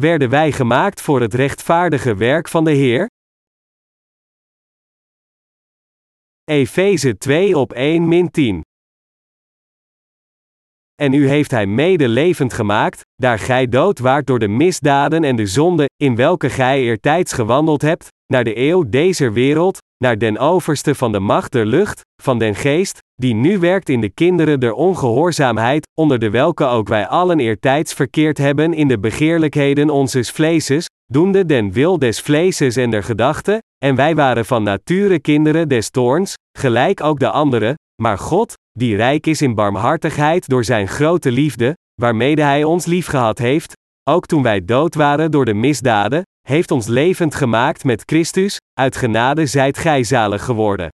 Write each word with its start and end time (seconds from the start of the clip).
Werden 0.00 0.30
wij 0.30 0.52
gemaakt 0.52 1.00
voor 1.00 1.20
het 1.20 1.34
rechtvaardige 1.34 2.14
werk 2.14 2.48
van 2.48 2.64
de 2.64 2.70
Heer? 2.70 3.06
Efeze 6.44 7.18
2 7.18 7.58
op 7.58 7.72
1 7.72 8.08
min 8.08 8.30
10. 8.30 8.60
En 10.94 11.12
u 11.12 11.28
heeft 11.28 11.50
hij 11.50 11.66
mede 11.66 12.08
levend 12.08 12.52
gemaakt, 12.52 13.00
daar 13.14 13.38
gij 13.38 13.66
dood 13.68 13.98
waart 13.98 14.26
door 14.26 14.38
de 14.38 14.48
misdaden 14.48 15.24
en 15.24 15.36
de 15.36 15.46
zonde, 15.46 15.86
in 15.96 16.16
welke 16.16 16.50
gij 16.50 16.80
eertijds 16.80 17.32
gewandeld 17.32 17.82
hebt, 17.82 18.08
naar 18.26 18.44
de 18.44 18.56
eeuw 18.56 18.88
deze 18.88 19.30
wereld, 19.30 19.78
naar 19.98 20.18
den 20.18 20.38
overste 20.38 20.94
van 20.94 21.12
de 21.12 21.20
macht 21.20 21.52
der 21.52 21.66
lucht, 21.66 22.00
van 22.22 22.38
den 22.38 22.54
geest, 22.54 22.98
die 23.14 23.34
nu 23.34 23.58
werkt 23.58 23.88
in 23.88 24.00
de 24.00 24.08
kinderen 24.08 24.60
der 24.60 24.72
ongehoorzaamheid, 24.72 25.88
onder 25.94 26.18
de 26.18 26.30
welke 26.30 26.64
ook 26.64 26.88
wij 26.88 27.06
allen 27.06 27.40
eertijds 27.40 27.92
verkeerd 27.92 28.38
hebben 28.38 28.74
in 28.74 28.88
de 28.88 28.98
begeerlijkheden 28.98 29.90
onzes 29.90 30.30
vleeses, 30.30 30.86
doende 31.12 31.46
den 31.46 31.72
wil 31.72 31.98
des 31.98 32.20
vleeses 32.20 32.76
en 32.76 32.90
der 32.90 33.02
gedachten, 33.02 33.58
en 33.84 33.94
wij 33.94 34.14
waren 34.14 34.44
van 34.44 34.62
nature 34.62 35.20
kinderen 35.20 35.68
des 35.68 35.90
toorns, 35.90 36.34
gelijk 36.58 37.02
ook 37.02 37.18
de 37.18 37.30
anderen, 37.30 37.74
maar 38.02 38.18
God, 38.18 38.52
die 38.72 38.96
rijk 38.96 39.26
is 39.26 39.42
in 39.42 39.54
barmhartigheid 39.54 40.48
door 40.48 40.64
zijn 40.64 40.88
grote 40.88 41.30
liefde, 41.30 41.76
waarmede 42.00 42.42
hij 42.42 42.64
ons 42.64 42.86
liefgehad 42.86 43.38
heeft, 43.38 43.72
ook 44.10 44.26
toen 44.26 44.42
wij 44.42 44.64
dood 44.64 44.94
waren 44.94 45.30
door 45.30 45.44
de 45.44 45.54
misdaden, 45.54 46.22
heeft 46.46 46.70
ons 46.70 46.86
levend 46.86 47.34
gemaakt 47.34 47.84
met 47.84 48.02
Christus, 48.06 48.56
uit 48.80 48.96
genade 48.96 49.46
zijt 49.46 49.78
gij 49.78 50.04
zalig 50.04 50.44
geworden. 50.44 50.88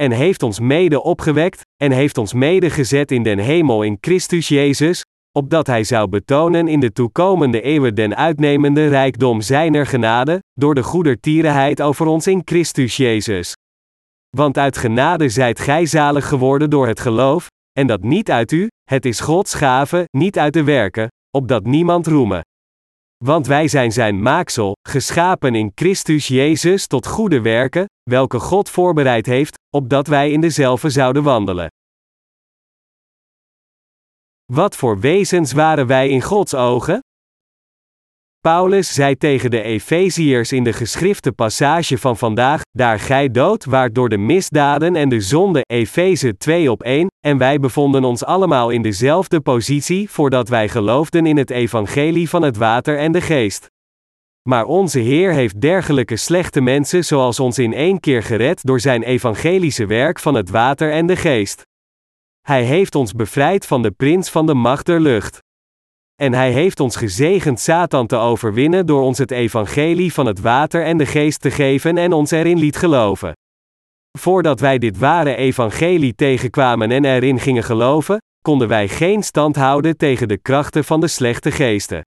En 0.00 0.10
heeft 0.10 0.42
ons 0.42 0.60
mede 0.60 1.02
opgewekt, 1.02 1.60
en 1.82 1.92
heeft 1.92 2.18
ons 2.18 2.32
mede 2.32 2.70
gezet 2.70 3.10
in 3.10 3.22
den 3.22 3.38
hemel 3.38 3.82
in 3.82 3.98
Christus 4.00 4.48
Jezus, 4.48 5.02
opdat 5.38 5.66
hij 5.66 5.84
zou 5.84 6.08
betonen 6.08 6.68
in 6.68 6.80
de 6.80 6.92
toekomende 6.92 7.60
eeuwen 7.60 7.94
den 7.94 8.16
uitnemende 8.16 8.88
rijkdom 8.88 9.40
zijner 9.40 9.86
genade, 9.86 10.38
door 10.52 10.74
de 10.74 10.82
goedertierenheid 10.82 11.82
over 11.82 12.06
ons 12.06 12.26
in 12.26 12.42
Christus 12.44 12.96
Jezus. 12.96 13.52
Want 14.36 14.58
uit 14.58 14.76
genade 14.76 15.28
zijt 15.28 15.60
gij 15.60 15.86
zalig 15.86 16.28
geworden 16.28 16.70
door 16.70 16.86
het 16.86 17.00
geloof, 17.00 17.46
en 17.72 17.86
dat 17.86 18.02
niet 18.02 18.30
uit 18.30 18.52
u, 18.52 18.68
het 18.90 19.04
is 19.04 19.20
Gods 19.20 19.54
gave, 19.54 20.04
niet 20.10 20.38
uit 20.38 20.52
de 20.52 20.64
werken, 20.64 21.08
opdat 21.30 21.64
niemand 21.64 22.06
roeme. 22.06 22.42
Want 23.24 23.46
wij 23.46 23.68
zijn 23.68 23.92
zijn 23.92 24.22
maaksel, 24.22 24.76
geschapen 24.88 25.54
in 25.54 25.72
Christus 25.74 26.28
Jezus 26.28 26.86
tot 26.86 27.06
goede 27.06 27.40
werken, 27.40 27.84
welke 28.10 28.38
God 28.38 28.70
voorbereid 28.70 29.26
heeft, 29.26 29.58
opdat 29.74 30.06
wij 30.06 30.30
in 30.30 30.40
dezelfde 30.40 30.90
zouden 30.90 31.22
wandelen. 31.22 31.68
Wat 34.52 34.76
voor 34.76 35.00
wezens 35.00 35.52
waren 35.52 35.86
wij 35.86 36.08
in 36.08 36.22
Gods 36.22 36.54
ogen? 36.54 36.98
Paulus 38.44 38.94
zei 38.94 39.16
tegen 39.16 39.50
de 39.50 39.62
Efeziërs 39.62 40.52
in 40.52 40.64
de 40.64 40.72
geschrifte 40.72 41.32
passage 41.32 41.98
van 41.98 42.16
vandaag: 42.16 42.60
Daar 42.70 43.00
gij 43.00 43.30
dood 43.30 43.64
waart 43.64 43.94
door 43.94 44.08
de 44.08 44.16
misdaden 44.16 44.96
en 44.96 45.08
de 45.08 45.20
zonde, 45.20 45.60
Efeze 45.66 46.36
2 46.36 46.70
op 46.70 46.82
1, 46.82 47.06
en 47.26 47.38
wij 47.38 47.58
bevonden 47.58 48.04
ons 48.04 48.24
allemaal 48.24 48.70
in 48.70 48.82
dezelfde 48.82 49.40
positie 49.40 50.10
voordat 50.10 50.48
wij 50.48 50.68
geloofden 50.68 51.26
in 51.26 51.36
het 51.36 51.50
evangelie 51.50 52.28
van 52.28 52.42
het 52.42 52.56
water 52.56 52.98
en 52.98 53.12
de 53.12 53.20
geest. 53.20 53.66
Maar 54.48 54.64
onze 54.64 54.98
Heer 54.98 55.32
heeft 55.32 55.60
dergelijke 55.60 56.16
slechte 56.16 56.60
mensen 56.60 57.04
zoals 57.04 57.40
ons 57.40 57.58
in 57.58 57.72
één 57.72 58.00
keer 58.00 58.22
gered 58.22 58.64
door 58.64 58.80
zijn 58.80 59.02
evangelische 59.02 59.86
werk 59.86 60.18
van 60.18 60.34
het 60.34 60.50
water 60.50 60.92
en 60.92 61.06
de 61.06 61.16
geest. 61.16 61.62
Hij 62.40 62.62
heeft 62.62 62.94
ons 62.94 63.12
bevrijd 63.12 63.66
van 63.66 63.82
de 63.82 63.90
prins 63.90 64.30
van 64.30 64.46
de 64.46 64.54
macht 64.54 64.86
der 64.86 65.00
lucht. 65.00 65.42
En 66.22 66.32
hij 66.32 66.52
heeft 66.52 66.80
ons 66.80 66.96
gezegend 66.96 67.60
Satan 67.60 68.06
te 68.06 68.16
overwinnen 68.16 68.86
door 68.86 69.02
ons 69.02 69.18
het 69.18 69.30
evangelie 69.30 70.12
van 70.12 70.26
het 70.26 70.40
water 70.40 70.84
en 70.84 70.96
de 70.96 71.06
geest 71.06 71.40
te 71.40 71.50
geven 71.50 71.98
en 71.98 72.12
ons 72.12 72.30
erin 72.30 72.58
liet 72.58 72.76
geloven. 72.76 73.32
Voordat 74.18 74.60
wij 74.60 74.78
dit 74.78 74.98
ware 74.98 75.34
evangelie 75.36 76.14
tegenkwamen 76.14 76.90
en 76.90 77.04
erin 77.04 77.38
gingen 77.38 77.64
geloven, 77.64 78.18
konden 78.40 78.68
wij 78.68 78.88
geen 78.88 79.22
stand 79.22 79.56
houden 79.56 79.96
tegen 79.96 80.28
de 80.28 80.38
krachten 80.38 80.84
van 80.84 81.00
de 81.00 81.08
slechte 81.08 81.50
geesten. 81.50 82.02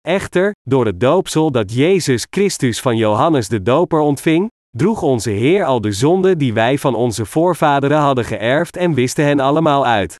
Echter, 0.00 0.52
door 0.62 0.86
het 0.86 1.00
doopsel 1.00 1.50
dat 1.50 1.74
Jezus 1.74 2.26
Christus 2.30 2.80
van 2.80 2.96
Johannes 2.96 3.48
de 3.48 3.62
Doper 3.62 4.00
ontving, 4.00 4.50
droeg 4.70 5.02
onze 5.02 5.30
Heer 5.30 5.64
al 5.64 5.80
de 5.80 5.92
zonden 5.92 6.38
die 6.38 6.52
wij 6.52 6.78
van 6.78 6.94
onze 6.94 7.26
voorvaderen 7.26 7.98
hadden 7.98 8.24
geërfd 8.24 8.76
en 8.76 8.94
wisten 8.94 9.24
hen 9.24 9.40
allemaal 9.40 9.86
uit. 9.86 10.16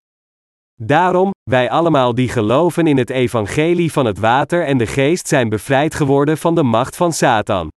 Daarom, 0.80 1.30
wij 1.48 1.70
allemaal 1.70 2.14
die 2.14 2.28
geloven 2.28 2.86
in 2.86 2.98
het 2.98 3.10
evangelie 3.10 3.92
van 3.92 4.06
het 4.06 4.18
water 4.18 4.64
en 4.64 4.78
de 4.78 4.86
geest 4.86 5.28
zijn 5.28 5.48
bevrijd 5.48 5.94
geworden 5.94 6.38
van 6.38 6.54
de 6.54 6.62
macht 6.62 6.96
van 6.96 7.12
Satan. 7.12 7.68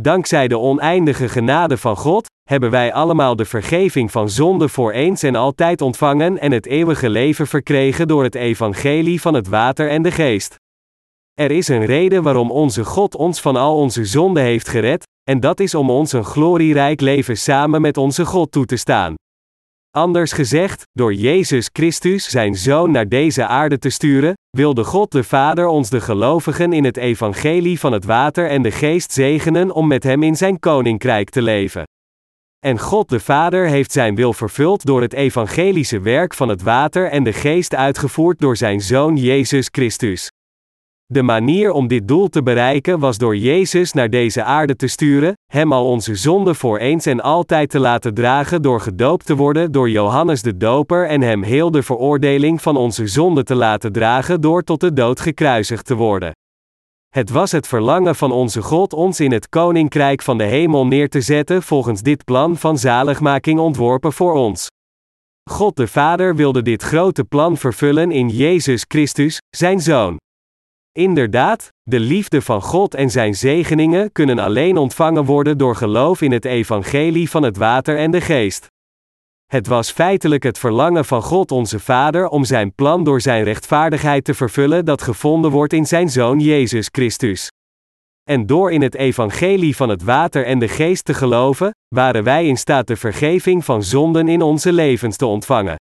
Dankzij 0.00 0.48
de 0.48 0.58
oneindige 0.58 1.28
genade 1.28 1.76
van 1.76 1.96
God, 1.96 2.26
hebben 2.48 2.70
wij 2.70 2.92
allemaal 2.92 3.36
de 3.36 3.44
vergeving 3.44 4.10
van 4.10 4.30
zonde 4.30 4.68
voor 4.68 4.92
eens 4.92 5.22
en 5.22 5.34
altijd 5.34 5.80
ontvangen 5.80 6.38
en 6.38 6.52
het 6.52 6.66
eeuwige 6.66 7.10
leven 7.10 7.46
verkregen 7.46 8.08
door 8.08 8.22
het 8.22 8.34
evangelie 8.34 9.20
van 9.20 9.34
het 9.34 9.48
water 9.48 9.90
en 9.90 10.02
de 10.02 10.10
geest. 10.10 10.54
Er 11.34 11.50
is 11.50 11.68
een 11.68 11.84
reden 11.84 12.22
waarom 12.22 12.50
onze 12.50 12.84
God 12.84 13.14
ons 13.14 13.40
van 13.40 13.56
al 13.56 13.76
onze 13.76 14.04
zonden 14.04 14.42
heeft 14.42 14.68
gered, 14.68 15.04
en 15.30 15.40
dat 15.40 15.60
is 15.60 15.74
om 15.74 15.90
ons 15.90 16.12
een 16.12 16.24
glorierijk 16.24 17.00
leven 17.00 17.36
samen 17.36 17.80
met 17.80 17.96
onze 17.96 18.24
God 18.24 18.52
toe 18.52 18.64
te 18.66 18.76
staan. 18.76 19.14
Anders 19.96 20.32
gezegd, 20.32 20.86
door 20.92 21.14
Jezus 21.14 21.68
Christus 21.72 22.30
zijn 22.30 22.54
Zoon 22.54 22.90
naar 22.90 23.08
deze 23.08 23.46
aarde 23.46 23.78
te 23.78 23.90
sturen, 23.90 24.34
wilde 24.50 24.84
God 24.84 25.12
de 25.12 25.24
Vader 25.24 25.66
ons 25.66 25.90
de 25.90 26.00
gelovigen 26.00 26.72
in 26.72 26.84
het 26.84 26.96
evangelie 26.96 27.80
van 27.80 27.92
het 27.92 28.04
water 28.04 28.48
en 28.48 28.62
de 28.62 28.70
geest 28.70 29.12
zegenen 29.12 29.70
om 29.70 29.86
met 29.86 30.02
Hem 30.02 30.22
in 30.22 30.36
Zijn 30.36 30.58
koninkrijk 30.58 31.30
te 31.30 31.42
leven. 31.42 31.82
En 32.66 32.78
God 32.78 33.08
de 33.08 33.20
Vader 33.20 33.66
heeft 33.66 33.92
Zijn 33.92 34.14
wil 34.14 34.32
vervuld 34.32 34.84
door 34.84 35.02
het 35.02 35.12
evangelische 35.12 36.00
werk 36.00 36.34
van 36.34 36.48
het 36.48 36.62
water 36.62 37.10
en 37.10 37.24
de 37.24 37.32
geest 37.32 37.74
uitgevoerd 37.74 38.38
door 38.38 38.56
Zijn 38.56 38.80
Zoon 38.80 39.16
Jezus 39.16 39.68
Christus. 39.70 40.28
De 41.12 41.22
manier 41.22 41.72
om 41.72 41.86
dit 41.88 42.08
doel 42.08 42.28
te 42.28 42.42
bereiken 42.42 42.98
was 42.98 43.18
door 43.18 43.36
Jezus 43.36 43.92
naar 43.92 44.10
deze 44.10 44.42
aarde 44.42 44.76
te 44.76 44.86
sturen, 44.86 45.34
hem 45.52 45.72
al 45.72 45.86
onze 45.86 46.14
zonden 46.14 46.56
voor 46.56 46.78
eens 46.78 47.06
en 47.06 47.20
altijd 47.20 47.70
te 47.70 47.78
laten 47.78 48.14
dragen 48.14 48.62
door 48.62 48.80
gedoopt 48.80 49.26
te 49.26 49.36
worden 49.36 49.72
door 49.72 49.90
Johannes 49.90 50.42
de 50.42 50.56
Doper 50.56 51.08
en 51.08 51.20
hem 51.20 51.42
heel 51.42 51.70
de 51.70 51.82
veroordeling 51.82 52.62
van 52.62 52.76
onze 52.76 53.06
zonden 53.06 53.44
te 53.44 53.54
laten 53.54 53.92
dragen 53.92 54.40
door 54.40 54.62
tot 54.62 54.80
de 54.80 54.92
dood 54.92 55.20
gekruisigd 55.20 55.86
te 55.86 55.94
worden. 55.94 56.32
Het 57.08 57.30
was 57.30 57.52
het 57.52 57.66
verlangen 57.66 58.14
van 58.14 58.32
onze 58.32 58.62
God 58.62 58.92
ons 58.92 59.20
in 59.20 59.32
het 59.32 59.48
koninkrijk 59.48 60.22
van 60.22 60.38
de 60.38 60.44
hemel 60.44 60.86
neer 60.86 61.08
te 61.08 61.20
zetten 61.20 61.62
volgens 61.62 62.02
dit 62.02 62.24
plan 62.24 62.56
van 62.56 62.78
zaligmaking 62.78 63.58
ontworpen 63.58 64.12
voor 64.12 64.34
ons. 64.34 64.66
God 65.50 65.76
de 65.76 65.86
Vader 65.86 66.36
wilde 66.36 66.62
dit 66.62 66.82
grote 66.82 67.24
plan 67.24 67.56
vervullen 67.56 68.10
in 68.10 68.28
Jezus 68.28 68.84
Christus, 68.88 69.38
zijn 69.56 69.80
Zoon. 69.80 70.16
Inderdaad, 70.96 71.68
de 71.82 72.00
liefde 72.00 72.42
van 72.42 72.62
God 72.62 72.94
en 72.94 73.10
zijn 73.10 73.34
zegeningen 73.34 74.12
kunnen 74.12 74.38
alleen 74.38 74.76
ontvangen 74.76 75.24
worden 75.24 75.58
door 75.58 75.76
geloof 75.76 76.20
in 76.20 76.32
het 76.32 76.44
evangelie 76.44 77.30
van 77.30 77.42
het 77.42 77.56
water 77.56 77.98
en 77.98 78.10
de 78.10 78.20
geest. 78.20 78.66
Het 79.46 79.66
was 79.66 79.90
feitelijk 79.90 80.42
het 80.42 80.58
verlangen 80.58 81.04
van 81.04 81.22
God 81.22 81.50
onze 81.50 81.80
Vader 81.80 82.28
om 82.28 82.44
zijn 82.44 82.74
plan 82.74 83.04
door 83.04 83.20
zijn 83.20 83.44
rechtvaardigheid 83.44 84.24
te 84.24 84.34
vervullen 84.34 84.84
dat 84.84 85.02
gevonden 85.02 85.50
wordt 85.50 85.72
in 85.72 85.86
zijn 85.86 86.08
Zoon 86.08 86.38
Jezus 86.38 86.88
Christus. 86.90 87.50
En 88.30 88.46
door 88.46 88.72
in 88.72 88.82
het 88.82 88.94
evangelie 88.94 89.76
van 89.76 89.88
het 89.88 90.02
water 90.02 90.44
en 90.44 90.58
de 90.58 90.68
geest 90.68 91.04
te 91.04 91.14
geloven, 91.14 91.70
waren 91.94 92.24
wij 92.24 92.46
in 92.46 92.56
staat 92.56 92.86
de 92.86 92.96
vergeving 92.96 93.64
van 93.64 93.82
zonden 93.82 94.28
in 94.28 94.42
onze 94.42 94.72
levens 94.72 95.16
te 95.16 95.26
ontvangen. 95.26 95.76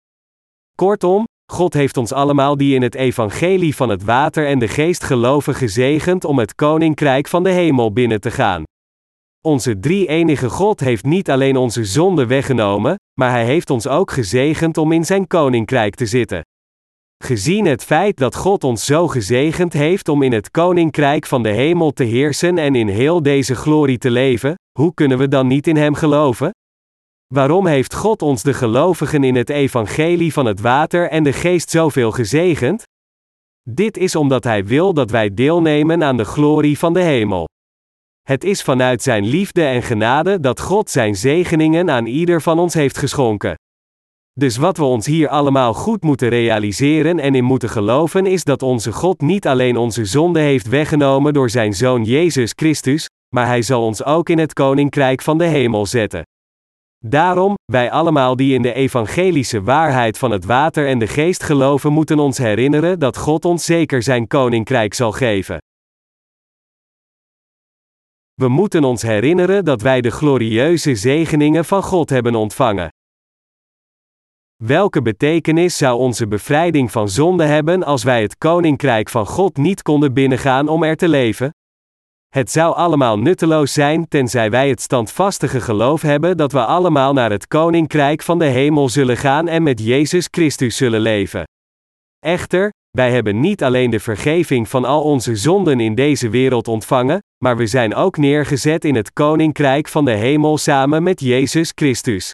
Kortom, 0.75 1.25
God 1.51 1.73
heeft 1.73 1.97
ons 1.97 2.11
allemaal 2.11 2.57
die 2.57 2.75
in 2.75 2.81
het 2.81 2.95
evangelie 2.95 3.75
van 3.75 3.89
het 3.89 4.03
water 4.03 4.47
en 4.47 4.59
de 4.59 4.67
geest 4.67 5.03
geloven 5.03 5.55
gezegend 5.55 6.25
om 6.25 6.39
het 6.39 6.55
koninkrijk 6.55 7.27
van 7.27 7.43
de 7.43 7.49
hemel 7.49 7.93
binnen 7.93 8.21
te 8.21 8.31
gaan. 8.31 8.63
Onze 9.41 9.79
drie-enige 9.79 10.49
God 10.49 10.79
heeft 10.79 11.03
niet 11.03 11.29
alleen 11.29 11.57
onze 11.57 11.85
zonde 11.85 12.25
weggenomen, 12.25 12.95
maar 13.19 13.29
Hij 13.29 13.45
heeft 13.45 13.69
ons 13.69 13.87
ook 13.87 14.11
gezegend 14.11 14.77
om 14.77 14.91
in 14.91 15.05
Zijn 15.05 15.27
koninkrijk 15.27 15.95
te 15.95 16.05
zitten. 16.05 16.41
Gezien 17.23 17.65
het 17.65 17.83
feit 17.83 18.17
dat 18.17 18.35
God 18.35 18.63
ons 18.63 18.85
zo 18.85 19.07
gezegend 19.07 19.73
heeft 19.73 20.09
om 20.09 20.21
in 20.21 20.33
het 20.33 20.51
koninkrijk 20.51 21.25
van 21.25 21.43
de 21.43 21.49
hemel 21.49 21.91
te 21.91 22.03
heersen 22.03 22.57
en 22.57 22.75
in 22.75 22.87
heel 22.87 23.23
deze 23.23 23.55
glorie 23.55 23.97
te 23.97 24.11
leven, 24.11 24.55
hoe 24.79 24.93
kunnen 24.93 25.17
we 25.17 25.27
dan 25.27 25.47
niet 25.47 25.67
in 25.67 25.77
Hem 25.77 25.95
geloven? 25.95 26.49
Waarom 27.33 27.67
heeft 27.67 27.93
God 27.93 28.21
ons 28.21 28.43
de 28.43 28.53
gelovigen 28.53 29.23
in 29.23 29.35
het 29.35 29.49
evangelie 29.49 30.33
van 30.33 30.45
het 30.45 30.61
water 30.61 31.09
en 31.09 31.23
de 31.23 31.33
geest 31.33 31.69
zoveel 31.69 32.11
gezegend? 32.11 32.83
Dit 33.69 33.97
is 33.97 34.15
omdat 34.15 34.43
Hij 34.43 34.65
wil 34.65 34.93
dat 34.93 35.11
wij 35.11 35.33
deelnemen 35.33 36.03
aan 36.03 36.17
de 36.17 36.25
glorie 36.25 36.77
van 36.77 36.93
de 36.93 37.01
hemel. 37.01 37.47
Het 38.21 38.43
is 38.43 38.61
vanuit 38.61 39.01
Zijn 39.01 39.25
liefde 39.25 39.63
en 39.65 39.81
genade 39.81 40.39
dat 40.39 40.59
God 40.59 40.89
Zijn 40.89 41.15
zegeningen 41.15 41.89
aan 41.89 42.05
ieder 42.05 42.41
van 42.41 42.59
ons 42.59 42.73
heeft 42.73 42.97
geschonken. 42.97 43.55
Dus 44.33 44.57
wat 44.57 44.77
we 44.77 44.83
ons 44.83 45.05
hier 45.05 45.29
allemaal 45.29 45.73
goed 45.73 46.03
moeten 46.03 46.29
realiseren 46.29 47.19
en 47.19 47.35
in 47.35 47.43
moeten 47.43 47.69
geloven 47.69 48.25
is 48.25 48.43
dat 48.43 48.61
onze 48.61 48.91
God 48.91 49.21
niet 49.21 49.47
alleen 49.47 49.77
onze 49.77 50.05
zonde 50.05 50.39
heeft 50.39 50.67
weggenomen 50.67 51.33
door 51.33 51.49
zijn 51.49 51.73
Zoon 51.73 52.03
Jezus 52.03 52.53
Christus, 52.55 53.09
maar 53.35 53.45
Hij 53.45 53.61
zal 53.61 53.85
ons 53.85 54.03
ook 54.03 54.29
in 54.29 54.37
het 54.37 54.53
Koninkrijk 54.53 55.21
van 55.21 55.37
de 55.37 55.45
Hemel 55.45 55.85
zetten. 55.85 56.23
Daarom, 57.07 57.53
wij 57.71 57.91
allemaal 57.91 58.35
die 58.35 58.53
in 58.53 58.61
de 58.61 58.73
evangelische 58.73 59.61
waarheid 59.61 60.17
van 60.17 60.31
het 60.31 60.45
water 60.45 60.87
en 60.87 60.99
de 60.99 61.07
geest 61.07 61.43
geloven, 61.43 61.91
moeten 61.91 62.19
ons 62.19 62.37
herinneren 62.37 62.99
dat 62.99 63.17
God 63.17 63.45
ons 63.45 63.65
zeker 63.65 64.03
zijn 64.03 64.27
Koninkrijk 64.27 64.93
zal 64.93 65.11
geven. 65.11 65.57
We 68.33 68.47
moeten 68.47 68.83
ons 68.83 69.01
herinneren 69.01 69.65
dat 69.65 69.81
wij 69.81 70.01
de 70.01 70.11
glorieuze 70.11 70.95
zegeningen 70.95 71.65
van 71.65 71.83
God 71.83 72.09
hebben 72.09 72.35
ontvangen. 72.35 72.89
Welke 74.63 75.01
betekenis 75.01 75.77
zou 75.77 75.99
onze 75.99 76.27
bevrijding 76.27 76.91
van 76.91 77.09
zonde 77.09 77.45
hebben 77.45 77.83
als 77.83 78.03
wij 78.03 78.21
het 78.21 78.37
koninkrijk 78.37 79.09
van 79.09 79.25
God 79.25 79.57
niet 79.57 79.81
konden 79.81 80.13
binnengaan 80.13 80.67
om 80.67 80.83
er 80.83 80.95
te 80.95 81.09
leven? 81.09 81.49
Het 82.35 82.51
zou 82.51 82.75
allemaal 82.75 83.19
nutteloos 83.19 83.73
zijn 83.73 84.07
tenzij 84.07 84.49
wij 84.49 84.69
het 84.69 84.81
standvastige 84.81 85.61
geloof 85.61 86.01
hebben 86.01 86.37
dat 86.37 86.51
we 86.51 86.65
allemaal 86.65 87.13
naar 87.13 87.31
het 87.31 87.47
koninkrijk 87.47 88.21
van 88.21 88.39
de 88.39 88.45
hemel 88.45 88.89
zullen 88.89 89.17
gaan 89.17 89.47
en 89.47 89.63
met 89.63 89.79
Jezus 89.79 90.27
Christus 90.31 90.77
zullen 90.77 91.01
leven. 91.01 91.43
Echter, 92.19 92.69
wij 92.91 93.11
hebben 93.11 93.39
niet 93.39 93.63
alleen 93.63 93.89
de 93.89 93.99
vergeving 93.99 94.69
van 94.69 94.85
al 94.85 95.01
onze 95.01 95.35
zonden 95.35 95.79
in 95.79 95.95
deze 95.95 96.29
wereld 96.29 96.67
ontvangen, 96.67 97.19
maar 97.43 97.57
we 97.57 97.67
zijn 97.67 97.95
ook 97.95 98.17
neergezet 98.17 98.85
in 98.85 98.95
het 98.95 99.13
koninkrijk 99.13 99.87
van 99.87 100.05
de 100.05 100.11
hemel 100.11 100.57
samen 100.57 101.03
met 101.03 101.19
Jezus 101.19 101.71
Christus. 101.75 102.31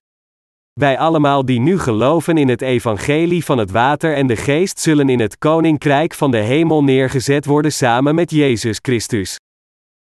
Wij 0.79 0.97
allemaal 0.97 1.45
die 1.45 1.59
nu 1.59 1.79
geloven 1.79 2.37
in 2.37 2.49
het 2.49 2.61
evangelie 2.61 3.45
van 3.45 3.57
het 3.57 3.71
water 3.71 4.15
en 4.15 4.27
de 4.27 4.35
geest 4.35 4.79
zullen 4.79 5.09
in 5.09 5.19
het 5.19 5.37
koninkrijk 5.37 6.13
van 6.13 6.31
de 6.31 6.37
hemel 6.37 6.83
neergezet 6.83 7.45
worden 7.45 7.71
samen 7.71 8.15
met 8.15 8.31
Jezus 8.31 8.79
Christus. 8.81 9.37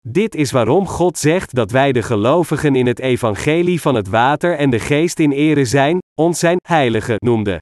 Dit 0.07 0.35
is 0.35 0.51
waarom 0.51 0.87
God 0.87 1.17
zegt 1.17 1.55
dat 1.55 1.71
wij 1.71 1.91
de 1.91 2.01
gelovigen 2.01 2.75
in 2.75 2.87
het 2.87 2.99
evangelie 2.99 3.81
van 3.81 3.95
het 3.95 4.07
water 4.07 4.57
en 4.57 4.69
de 4.69 4.79
geest 4.79 5.19
in 5.19 5.31
ere 5.31 5.65
zijn, 5.65 5.97
ons 6.21 6.39
zijn 6.39 6.57
heilige 6.67 7.15
noemde. 7.17 7.61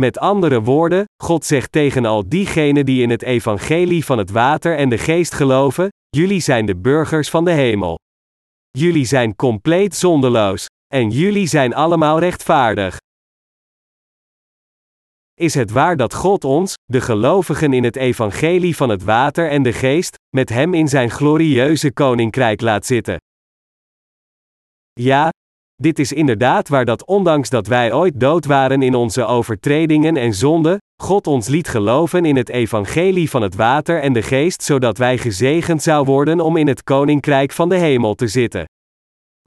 Met 0.00 0.18
andere 0.18 0.62
woorden, 0.62 1.04
God 1.22 1.44
zegt 1.44 1.72
tegen 1.72 2.04
al 2.04 2.28
diegenen 2.28 2.86
die 2.86 3.02
in 3.02 3.10
het 3.10 3.22
evangelie 3.22 4.04
van 4.04 4.18
het 4.18 4.30
water 4.30 4.76
en 4.76 4.88
de 4.88 4.98
geest 4.98 5.34
geloven: 5.34 5.88
jullie 6.08 6.40
zijn 6.40 6.66
de 6.66 6.76
burgers 6.76 7.30
van 7.30 7.44
de 7.44 7.50
hemel. 7.50 7.98
Jullie 8.70 9.04
zijn 9.04 9.36
compleet 9.36 9.94
zondeloos. 9.94 10.66
En 10.94 11.10
jullie 11.10 11.46
zijn 11.46 11.74
allemaal 11.74 12.18
rechtvaardig. 12.18 12.97
Is 15.38 15.54
het 15.54 15.70
waar 15.70 15.96
dat 15.96 16.14
God 16.14 16.44
ons, 16.44 16.74
de 16.84 17.00
gelovigen 17.00 17.72
in 17.72 17.84
het 17.84 17.96
evangelie 17.96 18.76
van 18.76 18.88
het 18.88 19.04
water 19.04 19.50
en 19.50 19.62
de 19.62 19.72
geest, 19.72 20.16
met 20.36 20.48
Hem 20.48 20.74
in 20.74 20.88
Zijn 20.88 21.10
glorieuze 21.10 21.92
koninkrijk 21.92 22.60
laat 22.60 22.86
zitten? 22.86 23.16
Ja, 24.92 25.28
dit 25.74 25.98
is 25.98 26.12
inderdaad 26.12 26.68
waar 26.68 26.84
dat 26.84 27.04
ondanks 27.04 27.50
dat 27.50 27.66
wij 27.66 27.92
ooit 27.92 28.20
dood 28.20 28.44
waren 28.44 28.82
in 28.82 28.94
onze 28.94 29.24
overtredingen 29.24 30.16
en 30.16 30.34
zonden, 30.34 30.78
God 31.02 31.26
ons 31.26 31.48
liet 31.48 31.68
geloven 31.68 32.24
in 32.24 32.36
het 32.36 32.48
evangelie 32.48 33.30
van 33.30 33.42
het 33.42 33.54
water 33.54 34.00
en 34.00 34.12
de 34.12 34.22
geest 34.22 34.62
zodat 34.62 34.98
wij 34.98 35.18
gezegend 35.18 35.82
zou 35.82 36.04
worden 36.04 36.40
om 36.40 36.56
in 36.56 36.66
het 36.66 36.82
koninkrijk 36.82 37.52
van 37.52 37.68
de 37.68 37.76
hemel 37.76 38.14
te 38.14 38.28
zitten. 38.28 38.64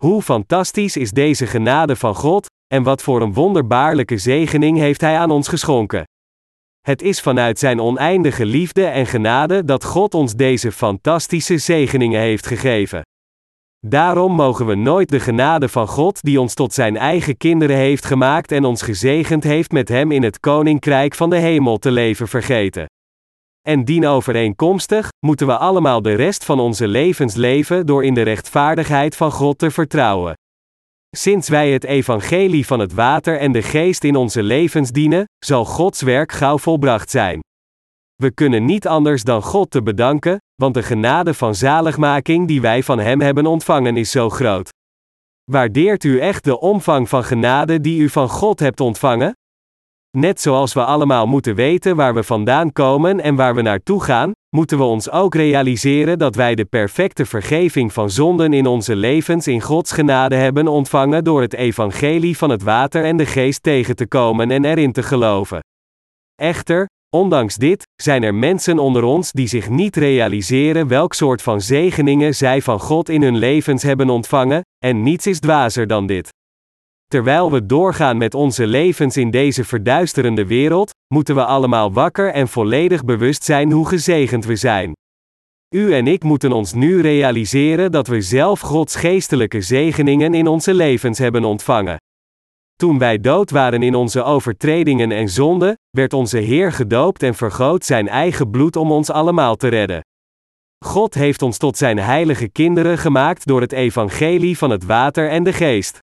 Hoe 0.02 0.22
fantastisch 0.22 0.98
is 0.98 1.12
deze 1.12 1.48
genade 1.48 1.96
van 1.96 2.16
God, 2.16 2.48
en 2.72 2.84
wat 2.84 3.04
voor 3.04 3.22
een 3.22 3.34
wonderbaarlijke 3.34 4.18
zegening 4.18 4.78
heeft 4.78 5.02
Hij 5.02 5.18
aan 5.18 5.32
ons 5.32 5.48
geschonken. 5.48 6.04
Het 6.82 7.02
is 7.02 7.22
vanuit 7.22 7.60
Zijn 7.60 7.80
oneindige 7.80 8.46
liefde 8.46 8.86
en 8.86 9.06
genade 9.06 9.66
dat 9.66 9.84
God 9.84 10.14
ons 10.14 10.34
deze 10.34 10.72
fantastische 10.72 11.58
zegeningen 11.58 12.22
heeft 12.22 12.48
gegeven. 12.48 13.02
Daarom 13.88 14.32
mogen 14.32 14.66
we 14.66 14.76
nooit 14.76 15.10
de 15.10 15.20
genade 15.20 15.70
van 15.70 15.88
God 15.88 16.22
die 16.22 16.40
ons 16.40 16.54
tot 16.54 16.74
Zijn 16.74 16.98
eigen 16.98 17.38
kinderen 17.38 17.76
heeft 17.76 18.06
gemaakt 18.06 18.52
en 18.52 18.66
ons 18.66 18.82
gezegend 18.82 19.44
heeft 19.44 19.72
met 19.72 19.88
Hem 19.88 20.12
in 20.12 20.24
het 20.24 20.40
Koninkrijk 20.40 21.16
van 21.16 21.30
de 21.30 21.38
Hemel 21.38 21.78
te 21.78 21.92
leven 21.92 22.28
vergeten. 22.28 22.86
En 23.68 23.86
dienovereenkomstig, 23.86 25.10
moeten 25.26 25.48
we 25.48 25.58
allemaal 25.58 26.02
de 26.02 26.14
rest 26.14 26.46
van 26.46 26.60
onze 26.60 26.88
levens 26.88 27.36
leven 27.36 27.86
door 27.86 28.06
in 28.06 28.14
de 28.14 28.22
rechtvaardigheid 28.22 29.16
van 29.16 29.32
God 29.32 29.58
te 29.58 29.72
vertrouwen. 29.72 30.34
Sinds 31.18 31.50
wij 31.50 31.72
het 31.72 31.84
evangelie 31.84 32.66
van 32.66 32.80
het 32.80 32.94
water 32.94 33.38
en 33.38 33.52
de 33.52 33.62
geest 33.62 34.04
in 34.04 34.16
onze 34.16 34.44
levens 34.44 34.92
dienen, 34.92 35.26
zal 35.46 35.66
Gods 35.66 36.02
werk 36.02 36.32
gauw 36.32 36.58
volbracht 36.58 37.10
zijn. 37.10 37.40
We 38.16 38.32
kunnen 38.32 38.66
niet 38.66 38.88
anders 38.88 39.24
dan 39.24 39.42
God 39.42 39.72
te 39.72 39.82
bedanken, 39.82 40.38
want 40.56 40.74
de 40.74 40.84
genade 40.84 41.34
van 41.34 41.56
zaligmaking 41.56 42.48
die 42.48 42.62
wij 42.62 42.84
van 42.84 43.00
Hem 43.00 43.22
hebben 43.22 43.46
ontvangen 43.46 43.98
is 43.98 44.12
zo 44.12 44.30
groot. 44.30 44.70
Waardeert 45.52 46.04
u 46.04 46.20
echt 46.20 46.44
de 46.44 46.60
omvang 46.60 47.10
van 47.10 47.24
genade 47.24 47.82
die 47.82 48.02
u 48.02 48.10
van 48.10 48.30
God 48.30 48.60
hebt 48.60 48.80
ontvangen? 48.80 49.34
Net 50.18 50.42
zoals 50.42 50.74
we 50.74 50.86
allemaal 50.86 51.28
moeten 51.28 51.56
weten 51.56 51.96
waar 51.96 52.14
we 52.14 52.24
vandaan 52.24 52.72
komen 52.72 53.20
en 53.20 53.36
waar 53.36 53.56
we 53.56 53.62
naartoe 53.62 54.04
gaan, 54.04 54.32
moeten 54.56 54.78
we 54.78 54.84
ons 54.84 55.10
ook 55.10 55.36
realiseren 55.36 56.20
dat 56.20 56.36
wij 56.36 56.56
de 56.56 56.66
perfecte 56.66 57.26
vergeving 57.26 57.94
van 57.94 58.10
zonden 58.10 58.54
in 58.54 58.66
onze 58.66 58.96
levens 58.96 59.48
in 59.48 59.62
Gods 59.62 59.92
genade 59.92 60.36
hebben 60.36 60.68
ontvangen 60.68 61.24
door 61.24 61.42
het 61.42 61.54
evangelie 61.54 62.38
van 62.38 62.50
het 62.50 62.64
water 62.64 63.04
en 63.04 63.18
de 63.18 63.26
geest 63.26 63.64
tegen 63.64 63.96
te 63.96 64.08
komen 64.08 64.52
en 64.52 64.66
erin 64.66 64.92
te 64.92 65.04
geloven. 65.04 65.60
Echter, 66.36 66.86
ondanks 67.16 67.56
dit, 67.56 67.84
zijn 68.02 68.24
er 68.24 68.36
mensen 68.36 68.80
onder 68.80 69.04
ons 69.04 69.32
die 69.32 69.48
zich 69.48 69.70
niet 69.70 69.96
realiseren 69.96 70.88
welk 70.88 71.14
soort 71.14 71.42
van 71.42 71.62
zegeningen 71.62 72.36
zij 72.36 72.62
van 72.62 72.80
God 72.80 73.10
in 73.10 73.22
hun 73.22 73.38
levens 73.38 73.84
hebben 73.84 74.10
ontvangen, 74.10 74.62
en 74.86 75.04
niets 75.04 75.28
is 75.28 75.40
dwazer 75.40 75.88
dan 75.88 76.06
dit. 76.06 76.30
Terwijl 77.12 77.52
we 77.52 77.66
doorgaan 77.66 78.18
met 78.18 78.34
onze 78.34 78.68
levens 78.68 79.18
in 79.18 79.32
deze 79.32 79.64
verduisterende 79.64 80.46
wereld, 80.46 80.92
moeten 81.14 81.36
we 81.36 81.46
allemaal 81.46 81.94
wakker 81.94 82.34
en 82.34 82.48
volledig 82.48 83.06
bewust 83.06 83.44
zijn 83.44 83.72
hoe 83.72 83.88
gezegend 83.88 84.46
we 84.46 84.56
zijn. 84.56 84.92
U 85.76 85.94
en 85.94 86.08
ik 86.08 86.24
moeten 86.24 86.52
ons 86.52 86.74
nu 86.74 87.02
realiseren 87.02 87.92
dat 87.92 88.08
we 88.08 88.22
zelf 88.22 88.60
Gods 88.60 88.96
geestelijke 88.96 89.62
zegeningen 89.62 90.34
in 90.34 90.48
onze 90.48 90.74
levens 90.74 91.18
hebben 91.18 91.44
ontvangen. 91.44 91.98
Toen 92.76 92.98
wij 92.98 93.20
dood 93.20 93.52
waren 93.52 93.84
in 93.84 93.96
onze 93.96 94.24
overtredingen 94.24 95.12
en 95.12 95.30
zonden, 95.30 95.76
werd 95.90 96.14
onze 96.14 96.38
Heer 96.38 96.72
gedoopt 96.72 97.24
en 97.24 97.36
vergoot 97.36 97.86
zijn 97.86 98.08
eigen 98.08 98.50
bloed 98.50 98.76
om 98.76 98.92
ons 98.92 99.10
allemaal 99.10 99.56
te 99.56 99.68
redden. 99.68 100.02
God 100.86 101.14
heeft 101.14 101.42
ons 101.42 101.58
tot 101.58 101.78
zijn 101.78 101.98
heilige 102.00 102.48
kinderen 102.48 102.98
gemaakt 102.98 103.48
door 103.48 103.62
het 103.62 103.72
evangelie 103.72 104.58
van 104.58 104.70
het 104.70 104.86
water 104.86 105.30
en 105.30 105.44
de 105.44 105.54
geest. 105.54 106.00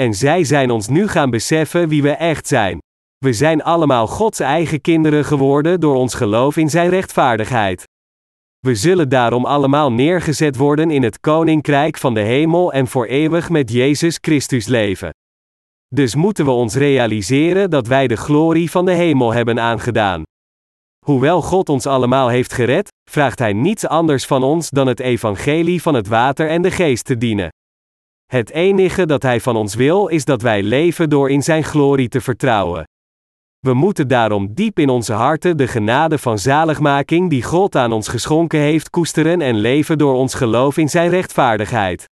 En 0.00 0.14
zij 0.14 0.44
zijn 0.44 0.70
ons 0.70 0.88
nu 0.88 1.08
gaan 1.08 1.30
beseffen 1.30 1.88
wie 1.88 2.02
we 2.02 2.10
echt 2.10 2.46
zijn. 2.46 2.78
We 3.18 3.32
zijn 3.32 3.62
allemaal 3.62 4.06
Gods 4.06 4.40
eigen 4.40 4.80
kinderen 4.80 5.24
geworden 5.24 5.80
door 5.80 5.94
ons 5.94 6.14
geloof 6.14 6.56
in 6.56 6.70
Zijn 6.70 6.90
rechtvaardigheid. 6.90 7.84
We 8.58 8.74
zullen 8.74 9.08
daarom 9.08 9.44
allemaal 9.44 9.92
neergezet 9.92 10.56
worden 10.56 10.90
in 10.90 11.02
het 11.02 11.20
koninkrijk 11.20 11.96
van 11.96 12.14
de 12.14 12.20
hemel 12.20 12.72
en 12.72 12.86
voor 12.86 13.06
eeuwig 13.06 13.50
met 13.50 13.70
Jezus 13.72 14.18
Christus 14.20 14.66
leven. 14.66 15.10
Dus 15.94 16.14
moeten 16.14 16.44
we 16.44 16.50
ons 16.50 16.74
realiseren 16.74 17.70
dat 17.70 17.86
wij 17.86 18.06
de 18.06 18.16
glorie 18.16 18.70
van 18.70 18.84
de 18.84 18.92
hemel 18.92 19.32
hebben 19.32 19.60
aangedaan. 19.60 20.22
Hoewel 21.06 21.42
God 21.42 21.68
ons 21.68 21.86
allemaal 21.86 22.28
heeft 22.28 22.52
gered, 22.52 22.88
vraagt 23.10 23.38
Hij 23.38 23.52
niets 23.52 23.86
anders 23.86 24.26
van 24.26 24.42
ons 24.42 24.70
dan 24.70 24.86
het 24.86 25.00
evangelie 25.00 25.82
van 25.82 25.94
het 25.94 26.08
water 26.08 26.48
en 26.48 26.62
de 26.62 26.70
geest 26.70 27.04
te 27.04 27.16
dienen. 27.16 27.48
Het 28.30 28.50
enige 28.50 29.06
dat 29.06 29.22
Hij 29.22 29.40
van 29.40 29.56
ons 29.56 29.74
wil 29.74 30.06
is 30.06 30.24
dat 30.24 30.42
wij 30.42 30.62
leven 30.62 31.10
door 31.10 31.30
in 31.30 31.42
Zijn 31.42 31.64
glorie 31.64 32.08
te 32.08 32.20
vertrouwen. 32.20 32.84
We 33.58 33.74
moeten 33.74 34.08
daarom 34.08 34.54
diep 34.54 34.78
in 34.78 34.88
onze 34.88 35.12
harten 35.12 35.56
de 35.56 35.66
genade 35.66 36.18
van 36.18 36.38
zaligmaking 36.38 37.30
die 37.30 37.42
God 37.42 37.76
aan 37.76 37.92
ons 37.92 38.08
geschonken 38.08 38.60
heeft 38.60 38.90
koesteren 38.90 39.40
en 39.40 39.54
leven 39.56 39.98
door 39.98 40.14
ons 40.14 40.34
geloof 40.34 40.76
in 40.76 40.88
Zijn 40.88 41.10
rechtvaardigheid. 41.10 42.08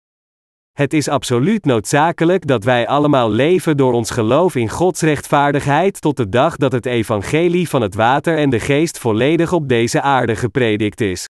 Het 0.73 0.93
is 0.93 1.09
absoluut 1.09 1.65
noodzakelijk 1.65 2.47
dat 2.47 2.65
wij 2.65 2.87
allemaal 2.87 3.31
leven 3.31 3.77
door 3.77 3.93
ons 3.93 4.11
geloof 4.11 4.55
in 4.55 4.69
Gods 4.69 5.01
rechtvaardigheid 5.01 6.01
tot 6.01 6.17
de 6.17 6.29
dag 6.29 6.57
dat 6.57 6.73
het 6.73 6.87
evangelie 6.87 7.69
van 7.69 7.83
het 7.83 7.95
water 7.95 8.39
en 8.39 8.51
de 8.51 8.61
geest 8.61 8.99
volledig 8.99 9.53
op 9.53 9.69
deze 9.69 10.01
aarde 10.01 10.37
gepredikt 10.37 11.01
is. 11.01 11.27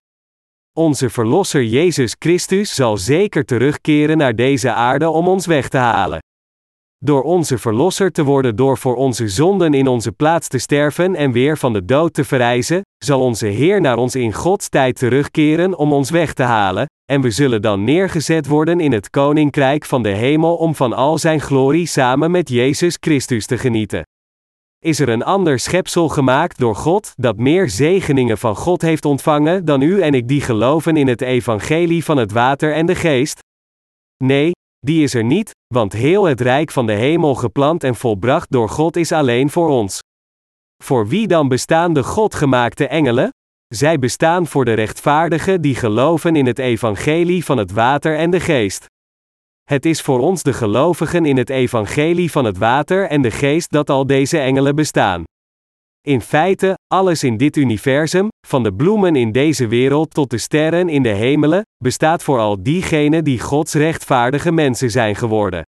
Onze 0.78 1.11
Verlosser 1.11 1.64
Jezus 1.64 2.16
Christus 2.18 2.75
zal 2.75 2.97
zeker 2.97 3.44
terugkeren 3.44 4.16
naar 4.16 4.35
deze 4.35 4.73
aarde 4.73 5.11
om 5.11 5.28
ons 5.28 5.47
weg 5.47 5.68
te 5.68 5.76
halen. 5.76 6.18
Door 6.99 7.23
onze 7.23 7.58
Verlosser 7.58 8.12
te 8.12 8.25
worden 8.25 8.56
door 8.56 8.78
voor 8.78 8.97
onze 8.97 9.28
zonden 9.28 9.75
in 9.75 9.87
onze 9.87 10.12
plaats 10.12 10.49
te 10.49 10.58
sterven 10.58 11.14
en 11.14 11.32
weer 11.32 11.58
van 11.58 11.73
de 11.73 11.85
dood 11.85 12.14
te 12.14 12.25
verrijzen, 12.25 12.82
zal 13.04 13.20
onze 13.20 13.47
Heer 13.47 13.80
naar 13.80 13.97
ons 13.97 14.14
in 14.14 14.32
Gods 14.32 14.68
tijd 14.68 14.99
terugkeren 14.99 15.78
om 15.78 15.92
ons 15.92 16.11
weg 16.11 16.32
te 16.32 16.42
halen, 16.42 16.87
en 17.04 17.20
we 17.20 17.30
zullen 17.30 17.62
dan 17.62 17.85
neergezet 17.85 18.47
worden 18.47 18.80
in 18.80 18.92
het 18.92 19.11
koninkrijk 19.11 19.85
van 19.85 20.02
de 20.02 20.08
hemel 20.08 20.56
om 20.56 20.75
van 20.75 20.92
al 20.92 21.18
zijn 21.18 21.40
glorie 21.40 21.87
samen 21.87 22.30
met 22.30 22.49
Jezus 22.49 22.97
Christus 23.00 23.47
te 23.47 23.58
genieten. 23.58 24.02
Is 24.85 24.99
er 25.00 25.08
een 25.08 25.23
ander 25.23 25.58
schepsel 25.58 26.08
gemaakt 26.08 26.58
door 26.58 26.75
God 26.76 27.12
dat 27.16 27.37
meer 27.37 27.68
zegeningen 27.68 28.38
van 28.38 28.56
God 28.56 28.82
heeft 28.82 29.04
ontvangen 29.04 29.64
dan 29.64 29.80
u 29.80 30.00
en 30.00 30.14
ik 30.14 30.28
die 30.28 30.40
geloven 30.40 30.97
in 30.97 31.08
het 31.08 31.20
evangelie 31.20 32.04
van 32.04 32.16
het 32.16 32.32
water 32.32 32.75
en 32.75 32.87
de 32.87 32.94
geest? 32.94 33.38
Nee, 34.25 34.50
die 34.78 35.02
is 35.02 35.14
er 35.14 35.25
niet, 35.25 35.50
want 35.75 35.92
heel 35.92 36.25
het 36.25 36.40
rijk 36.40 36.70
van 36.70 36.87
de 36.87 36.92
hemel 36.92 37.35
geplant 37.35 37.85
en 37.85 37.94
volbracht 37.94 38.50
door 38.50 38.68
God 38.68 38.97
is 38.97 39.12
alleen 39.12 39.50
voor 39.50 39.68
ons. 39.68 39.99
Voor 40.85 41.08
wie 41.08 41.26
dan 41.26 41.49
bestaan 41.49 41.92
de 41.92 42.02
Godgemaakte 42.02 42.87
engelen? 42.87 43.28
Zij 43.75 43.99
bestaan 43.99 44.47
voor 44.47 44.64
de 44.64 44.73
rechtvaardigen 44.73 45.61
die 45.61 45.75
geloven 45.75 46.37
in 46.37 46.47
het 46.47 46.58
evangelie 46.58 47.44
van 47.44 47.58
het 47.58 47.73
water 47.73 48.16
en 48.16 48.30
de 48.30 48.40
geest. 48.40 48.87
Het 49.68 49.87
is 49.87 50.00
voor 50.00 50.18
ons 50.18 50.42
de 50.42 50.52
gelovigen 50.52 51.25
in 51.25 51.37
het 51.37 51.50
evangelie 51.50 52.30
van 52.30 52.44
het 52.44 52.58
water 52.58 53.08
en 53.08 53.22
de 53.22 53.30
geest 53.30 53.70
dat 53.70 53.90
al 53.90 54.06
deze 54.06 54.38
engelen 54.38 54.75
bestaan. 54.75 55.22
In 56.06 56.20
feite, 56.20 56.75
alles 56.87 57.25
in 57.25 57.37
dit 57.37 57.56
universum, 57.56 58.28
van 58.46 58.62
de 58.62 58.75
bloemen 58.75 59.16
in 59.16 59.32
deze 59.32 59.66
wereld 59.66 60.14
tot 60.14 60.30
de 60.30 60.38
sterren 60.38 60.88
in 60.88 61.02
de 61.02 61.08
hemelen, 61.08 61.62
bestaat 61.84 62.22
voor 62.22 62.38
al 62.38 62.62
diegenen 62.62 63.25
die 63.25 63.40
Gods 63.40 63.75
rechtvaardige 63.75 64.52
mensen 64.52 64.90
zijn 64.90 65.16
geworden. 65.16 65.62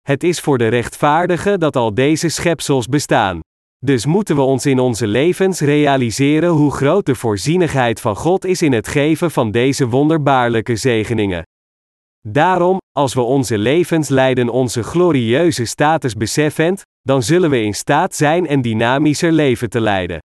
Het 0.00 0.22
is 0.22 0.40
voor 0.40 0.58
de 0.58 0.68
rechtvaardigen 0.68 1.60
dat 1.60 1.76
al 1.76 1.94
deze 1.94 2.28
schepsels 2.28 2.86
bestaan. 2.86 3.40
Dus 3.78 4.06
moeten 4.06 4.36
we 4.36 4.42
ons 4.42 4.66
in 4.66 4.78
onze 4.78 5.06
levens 5.06 5.60
realiseren 5.60 6.50
hoe 6.50 6.72
groot 6.72 7.06
de 7.06 7.14
voorzienigheid 7.14 8.00
van 8.00 8.16
God 8.16 8.44
is 8.44 8.62
in 8.62 8.72
het 8.72 8.88
geven 8.88 9.30
van 9.30 9.50
deze 9.50 9.88
wonderbaarlijke 9.88 10.76
zegeningen. 10.76 11.42
Daarom, 12.28 12.78
als 12.92 13.14
we 13.14 13.20
onze 13.20 13.58
levenslijden 13.58 14.48
onze 14.48 14.82
glorieuze 14.82 15.64
status 15.64 16.14
beseffend, 16.14 16.82
dan 17.02 17.22
zullen 17.22 17.50
we 17.50 17.62
in 17.62 17.74
staat 17.74 18.14
zijn 18.14 18.52
een 18.52 18.62
dynamischer 18.62 19.32
leven 19.32 19.70
te 19.70 19.80
leiden. 19.80 20.18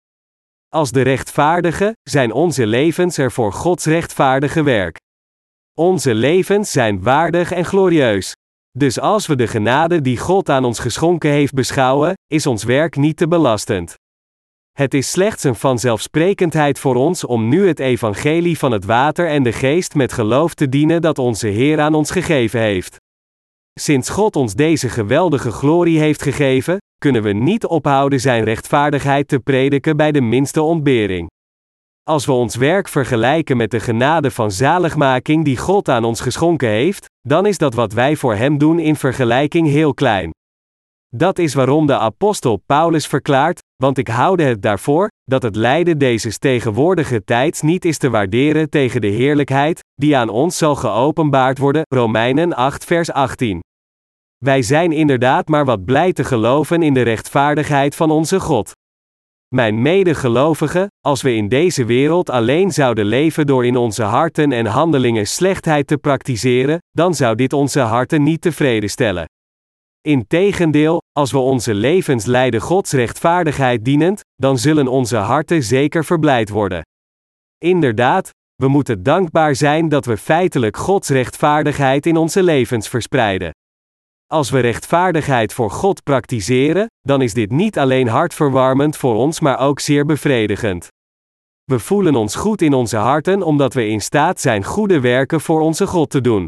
Als 0.69 0.91
de 0.91 1.03
rechtvaardigen, 1.03 1.93
zijn 2.03 2.33
onze 2.33 2.67
levens 2.67 3.19
er 3.19 3.33
voor 3.33 3.53
Gods 3.53 3.85
rechtvaardige 3.85 4.63
werk. 4.63 4.97
Onze 5.79 6.15
levens 6.15 6.71
zijn 6.71 7.03
waardig 7.03 7.53
en 7.53 7.65
glorieus. 7.65 8.33
Dus 8.79 9.01
als 9.01 9.27
we 9.27 9.37
de 9.37 9.47
genade 9.47 10.01
die 10.01 10.19
God 10.19 10.49
aan 10.49 10.65
ons 10.65 10.79
geschonken 10.79 11.31
heeft 11.31 11.53
beschouwen, 11.53 12.15
is 12.27 12.47
ons 12.47 12.65
werk 12.65 12.97
niet 12.97 13.17
te 13.17 13.29
belastend. 13.29 13.95
Het 14.79 14.95
is 14.95 15.11
slechts 15.11 15.45
een 15.45 15.55
vanzelfsprekendheid 15.55 16.79
voor 16.79 16.95
ons 16.95 17.25
om 17.25 17.49
nu 17.49 17.69
het 17.69 17.79
evangelie 17.81 18.59
van 18.59 18.73
het 18.73 18.85
water 18.85 19.29
en 19.29 19.43
de 19.43 19.53
geest 19.53 19.95
met 19.95 20.13
geloof 20.13 20.55
te 20.55 20.69
dienen 20.69 21.03
dat 21.03 21.19
onze 21.19 21.49
Heer 21.49 21.81
aan 21.81 21.95
ons 21.95 22.11
gegeven 22.11 22.61
heeft. 22.61 22.97
Sinds 23.81 24.09
God 24.09 24.37
ons 24.37 24.55
deze 24.55 24.89
geweldige 24.89 25.51
glorie 25.51 25.99
heeft 25.99 26.23
gegeven, 26.23 26.79
kunnen 26.99 27.23
we 27.23 27.33
niet 27.33 27.67
ophouden 27.67 28.21
Zijn 28.21 28.45
rechtvaardigheid 28.45 29.29
te 29.29 29.39
prediken 29.39 29.97
bij 29.97 30.13
de 30.13 30.21
minste 30.21 30.63
ontbering. 30.63 31.31
Als 32.03 32.27
we 32.27 32.33
ons 32.33 32.57
werk 32.57 32.89
vergelijken 32.89 33.57
met 33.57 33.71
de 33.71 33.81
genade 33.81 34.31
van 34.31 34.51
zaligmaking 34.51 35.45
die 35.45 35.57
God 35.57 35.89
aan 35.89 36.05
ons 36.05 36.21
geschonken 36.21 36.69
heeft, 36.69 37.07
dan 37.21 37.47
is 37.47 37.59
dat 37.59 37.75
wat 37.75 37.93
wij 37.93 38.17
voor 38.17 38.35
Hem 38.35 38.59
doen 38.59 38.79
in 38.79 38.97
vergelijking 38.97 39.69
heel 39.69 39.95
klein. 39.95 40.31
Dat 41.17 41.39
is 41.39 41.55
waarom 41.55 41.87
de 41.87 41.99
apostel 41.99 42.57
Paulus 42.67 43.07
verklaart, 43.07 43.63
want 43.77 43.99
ik 43.99 44.09
houde 44.09 44.43
het 44.43 44.63
daarvoor, 44.63 45.09
dat 45.25 45.43
het 45.43 45.57
lijden 45.57 45.99
deze 45.99 46.39
tegenwoordige 46.39 47.25
tijds 47.25 47.61
niet 47.63 47.85
is 47.85 47.99
te 47.99 48.11
waarderen 48.11 48.71
tegen 48.71 49.01
de 49.01 49.07
heerlijkheid, 49.07 49.81
die 49.95 50.17
aan 50.17 50.29
ons 50.29 50.59
zal 50.59 50.75
geopenbaard 50.75 51.59
worden, 51.59 51.83
Romeinen 51.95 52.55
8 52.55 52.85
vers 52.85 53.11
18. 53.13 53.61
Wij 54.45 54.63
zijn 54.63 54.93
inderdaad 54.93 55.49
maar 55.49 55.65
wat 55.65 55.85
blij 55.85 56.13
te 56.13 56.25
geloven 56.25 56.83
in 56.83 56.95
de 56.95 57.03
rechtvaardigheid 57.03 57.97
van 57.97 58.11
onze 58.11 58.41
God. 58.41 58.73
Mijn 59.55 59.83
medegelovigen, 59.83 60.87
als 61.01 61.23
we 61.23 61.35
in 61.35 61.49
deze 61.49 61.85
wereld 61.85 62.31
alleen 62.31 62.73
zouden 62.73 63.05
leven 63.05 63.47
door 63.47 63.67
in 63.67 63.77
onze 63.77 64.03
harten 64.03 64.53
en 64.53 64.67
handelingen 64.67 65.27
slechtheid 65.27 65.87
te 65.87 65.97
praktiseren, 65.97 66.79
dan 66.91 67.15
zou 67.15 67.35
dit 67.35 67.53
onze 67.53 67.81
harten 67.81 68.23
niet 68.23 68.41
tevreden 68.41 68.91
stellen. 68.91 69.25
Integendeel, 70.07 71.01
als 71.15 71.33
we 71.33 71.39
onze 71.39 71.75
levens 71.75 72.25
leiden 72.25 72.61
Gods 72.61 72.93
rechtvaardigheid 72.93 73.85
dienend, 73.85 74.21
dan 74.35 74.59
zullen 74.59 74.89
onze 74.89 75.17
harten 75.17 75.63
zeker 75.63 76.05
verblijd 76.05 76.49
worden. 76.49 76.83
Inderdaad, 77.59 78.31
we 78.55 78.69
moeten 78.69 79.03
dankbaar 79.03 79.55
zijn 79.55 79.89
dat 79.89 80.05
we 80.05 80.17
feitelijk 80.17 80.77
Gods 80.77 81.09
rechtvaardigheid 81.09 82.07
in 82.07 82.17
onze 82.17 82.43
levens 82.43 82.89
verspreiden. 82.89 83.51
Als 84.27 84.51
we 84.51 84.61
rechtvaardigheid 84.61 85.53
voor 85.53 85.71
God 85.71 86.03
praktiseren, 86.03 86.87
dan 87.01 87.23
is 87.23 87.35
dit 87.35 87.51
niet 87.51 87.79
alleen 87.79 88.09
hartverwarmend 88.09 88.97
voor 88.97 89.15
ons, 89.15 89.41
maar 89.41 89.59
ook 89.59 89.81
zeer 89.81 90.07
bevredigend. 90.07 90.89
We 91.65 91.79
voelen 91.79 92.15
ons 92.15 92.35
goed 92.35 92.63
in 92.63 92.73
onze 92.73 92.97
harten 92.97 93.43
omdat 93.43 93.75
we 93.75 93.87
in 93.87 94.01
staat 94.01 94.41
zijn 94.41 94.65
goede 94.65 95.01
werken 95.01 95.41
voor 95.41 95.61
onze 95.61 95.87
God 95.87 96.11
te 96.11 96.21
doen. 96.21 96.47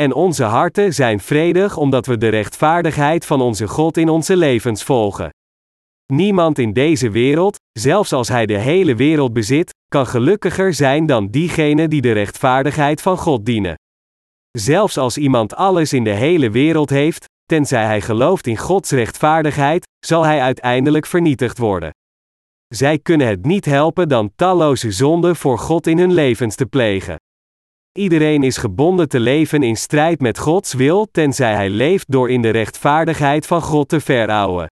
En 0.00 0.12
onze 0.12 0.44
harten 0.44 0.94
zijn 0.94 1.20
vredig 1.20 1.76
omdat 1.76 2.06
we 2.06 2.18
de 2.18 2.28
rechtvaardigheid 2.28 3.26
van 3.26 3.40
onze 3.40 3.68
God 3.68 3.96
in 3.96 4.08
onze 4.08 4.36
levens 4.36 4.82
volgen. 4.82 5.28
Niemand 6.12 6.58
in 6.58 6.72
deze 6.72 7.10
wereld, 7.10 7.56
zelfs 7.72 8.12
als 8.12 8.28
hij 8.28 8.46
de 8.46 8.58
hele 8.58 8.94
wereld 8.94 9.32
bezit, 9.32 9.74
kan 9.88 10.06
gelukkiger 10.06 10.74
zijn 10.74 11.06
dan 11.06 11.30
diegenen 11.30 11.90
die 11.90 12.00
de 12.00 12.12
rechtvaardigheid 12.12 13.02
van 13.02 13.18
God 13.18 13.46
dienen. 13.46 13.74
Zelfs 14.50 14.96
als 14.96 15.18
iemand 15.18 15.54
alles 15.54 15.92
in 15.92 16.04
de 16.04 16.10
hele 16.10 16.50
wereld 16.50 16.90
heeft, 16.90 17.24
tenzij 17.44 17.84
hij 17.84 18.00
gelooft 18.00 18.46
in 18.46 18.56
Gods 18.56 18.90
rechtvaardigheid, 18.90 19.86
zal 20.06 20.24
hij 20.24 20.40
uiteindelijk 20.40 21.06
vernietigd 21.06 21.58
worden. 21.58 21.90
Zij 22.74 22.98
kunnen 22.98 23.26
het 23.26 23.44
niet 23.44 23.64
helpen 23.64 24.08
dan 24.08 24.32
talloze 24.36 24.90
zonden 24.90 25.36
voor 25.36 25.58
God 25.58 25.86
in 25.86 25.98
hun 25.98 26.12
levens 26.12 26.54
te 26.54 26.66
plegen. 26.66 27.16
Iedereen 27.98 28.42
is 28.42 28.56
gebonden 28.56 29.08
te 29.08 29.20
leven 29.20 29.62
in 29.62 29.76
strijd 29.76 30.20
met 30.20 30.38
Gods 30.38 30.72
wil, 30.72 31.08
tenzij 31.10 31.54
hij 31.54 31.70
leeft 31.70 32.10
door 32.10 32.30
in 32.30 32.42
de 32.42 32.50
rechtvaardigheid 32.50 33.46
van 33.46 33.62
God 33.62 33.88
te 33.88 34.00
verouwen. 34.00 34.66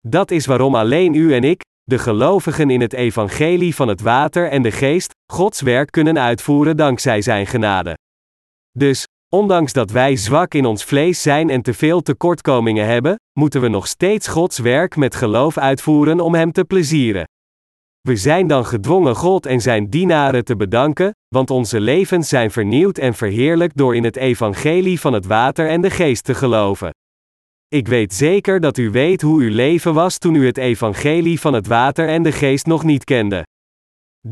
Dat 0.00 0.30
is 0.30 0.46
waarom 0.46 0.74
alleen 0.74 1.14
u 1.14 1.34
en 1.34 1.44
ik, 1.44 1.60
de 1.82 1.98
gelovigen 1.98 2.70
in 2.70 2.80
het 2.80 2.92
evangelie 2.92 3.74
van 3.74 3.88
het 3.88 4.00
water 4.00 4.48
en 4.48 4.62
de 4.62 4.70
geest, 4.70 5.12
Gods 5.32 5.60
werk 5.60 5.90
kunnen 5.90 6.18
uitvoeren 6.18 6.76
dankzij 6.76 7.22
Zijn 7.22 7.46
genade. 7.46 7.98
Dus, 8.78 9.04
ondanks 9.28 9.72
dat 9.72 9.90
wij 9.90 10.16
zwak 10.16 10.54
in 10.54 10.66
ons 10.66 10.84
vlees 10.84 11.22
zijn 11.22 11.50
en 11.50 11.62
te 11.62 11.74
veel 11.74 12.00
tekortkomingen 12.00 12.86
hebben, 12.86 13.16
moeten 13.38 13.60
we 13.60 13.68
nog 13.68 13.86
steeds 13.86 14.28
Gods 14.28 14.58
werk 14.58 14.96
met 14.96 15.14
geloof 15.14 15.58
uitvoeren 15.58 16.20
om 16.20 16.34
Hem 16.34 16.52
te 16.52 16.64
plezieren. 16.64 17.24
We 18.00 18.16
zijn 18.16 18.46
dan 18.46 18.66
gedwongen 18.66 19.16
God 19.16 19.46
en 19.46 19.60
Zijn 19.60 19.90
dienaren 19.90 20.44
te 20.44 20.56
bedanken, 20.56 21.14
want 21.28 21.50
onze 21.50 21.80
levens 21.80 22.28
zijn 22.28 22.50
vernieuwd 22.50 22.98
en 22.98 23.14
verheerlijkt 23.14 23.76
door 23.76 23.96
in 23.96 24.04
het 24.04 24.16
evangelie 24.16 25.00
van 25.00 25.12
het 25.12 25.26
water 25.26 25.68
en 25.68 25.80
de 25.80 25.90
geest 25.90 26.24
te 26.24 26.34
geloven. 26.34 26.90
Ik 27.68 27.88
weet 27.88 28.14
zeker 28.14 28.60
dat 28.60 28.78
u 28.78 28.90
weet 28.90 29.22
hoe 29.22 29.42
uw 29.42 29.54
leven 29.54 29.94
was 29.94 30.18
toen 30.18 30.34
u 30.34 30.46
het 30.46 30.56
evangelie 30.58 31.40
van 31.40 31.52
het 31.52 31.66
water 31.66 32.08
en 32.08 32.22
de 32.22 32.32
geest 32.32 32.66
nog 32.66 32.84
niet 32.84 33.04
kende. 33.04 33.46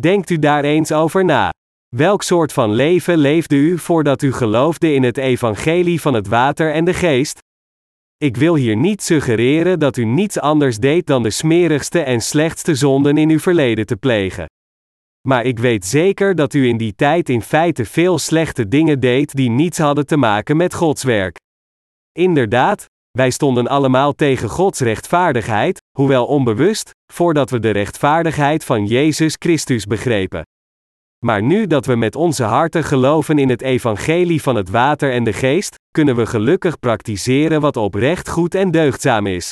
Denkt 0.00 0.30
u 0.30 0.38
daar 0.38 0.64
eens 0.64 0.92
over 0.92 1.24
na. 1.24 1.50
Welk 1.96 2.22
soort 2.22 2.52
van 2.52 2.72
leven 2.72 3.18
leefde 3.18 3.56
u 3.56 3.78
voordat 3.78 4.22
u 4.22 4.32
geloofde 4.32 4.92
in 4.92 5.02
het 5.02 5.16
evangelie 5.16 6.00
van 6.00 6.14
het 6.14 6.28
water 6.28 6.72
en 6.72 6.84
de 6.84 6.94
geest? 6.94 7.38
Ik 8.24 8.36
wil 8.36 8.54
hier 8.54 8.76
niet 8.76 9.02
suggereren 9.02 9.78
dat 9.78 9.96
u 9.96 10.04
niets 10.04 10.40
anders 10.40 10.78
deed 10.78 11.06
dan 11.06 11.22
de 11.22 11.30
smerigste 11.30 12.00
en 12.00 12.20
slechtste 12.20 12.74
zonden 12.74 13.16
in 13.16 13.30
uw 13.30 13.38
verleden 13.38 13.86
te 13.86 13.96
plegen. 13.96 14.46
Maar 15.28 15.44
ik 15.44 15.58
weet 15.58 15.84
zeker 15.84 16.34
dat 16.34 16.54
u 16.54 16.66
in 16.66 16.76
die 16.76 16.94
tijd 16.94 17.28
in 17.28 17.42
feite 17.42 17.84
veel 17.84 18.18
slechte 18.18 18.68
dingen 18.68 19.00
deed 19.00 19.34
die 19.34 19.50
niets 19.50 19.78
hadden 19.78 20.06
te 20.06 20.16
maken 20.16 20.56
met 20.56 20.74
Gods 20.74 21.02
werk. 21.02 21.36
Inderdaad, 22.12 22.86
wij 23.10 23.30
stonden 23.30 23.66
allemaal 23.66 24.12
tegen 24.12 24.48
Gods 24.48 24.80
rechtvaardigheid, 24.80 25.82
hoewel 25.98 26.26
onbewust, 26.26 26.90
voordat 27.12 27.50
we 27.50 27.58
de 27.58 27.70
rechtvaardigheid 27.70 28.64
van 28.64 28.86
Jezus 28.86 29.36
Christus 29.38 29.84
begrepen. 29.84 30.42
Maar 31.24 31.42
nu 31.42 31.66
dat 31.66 31.86
we 31.86 31.96
met 31.96 32.16
onze 32.16 32.44
harten 32.44 32.84
geloven 32.84 33.38
in 33.38 33.48
het 33.48 33.62
evangelie 33.62 34.42
van 34.42 34.56
het 34.56 34.70
water 34.70 35.12
en 35.12 35.24
de 35.24 35.32
geest, 35.32 35.74
kunnen 35.90 36.16
we 36.16 36.26
gelukkig 36.26 36.78
praktiseren 36.78 37.60
wat 37.60 37.76
oprecht 37.76 38.28
goed 38.28 38.54
en 38.54 38.70
deugdzaam 38.70 39.26
is. 39.26 39.50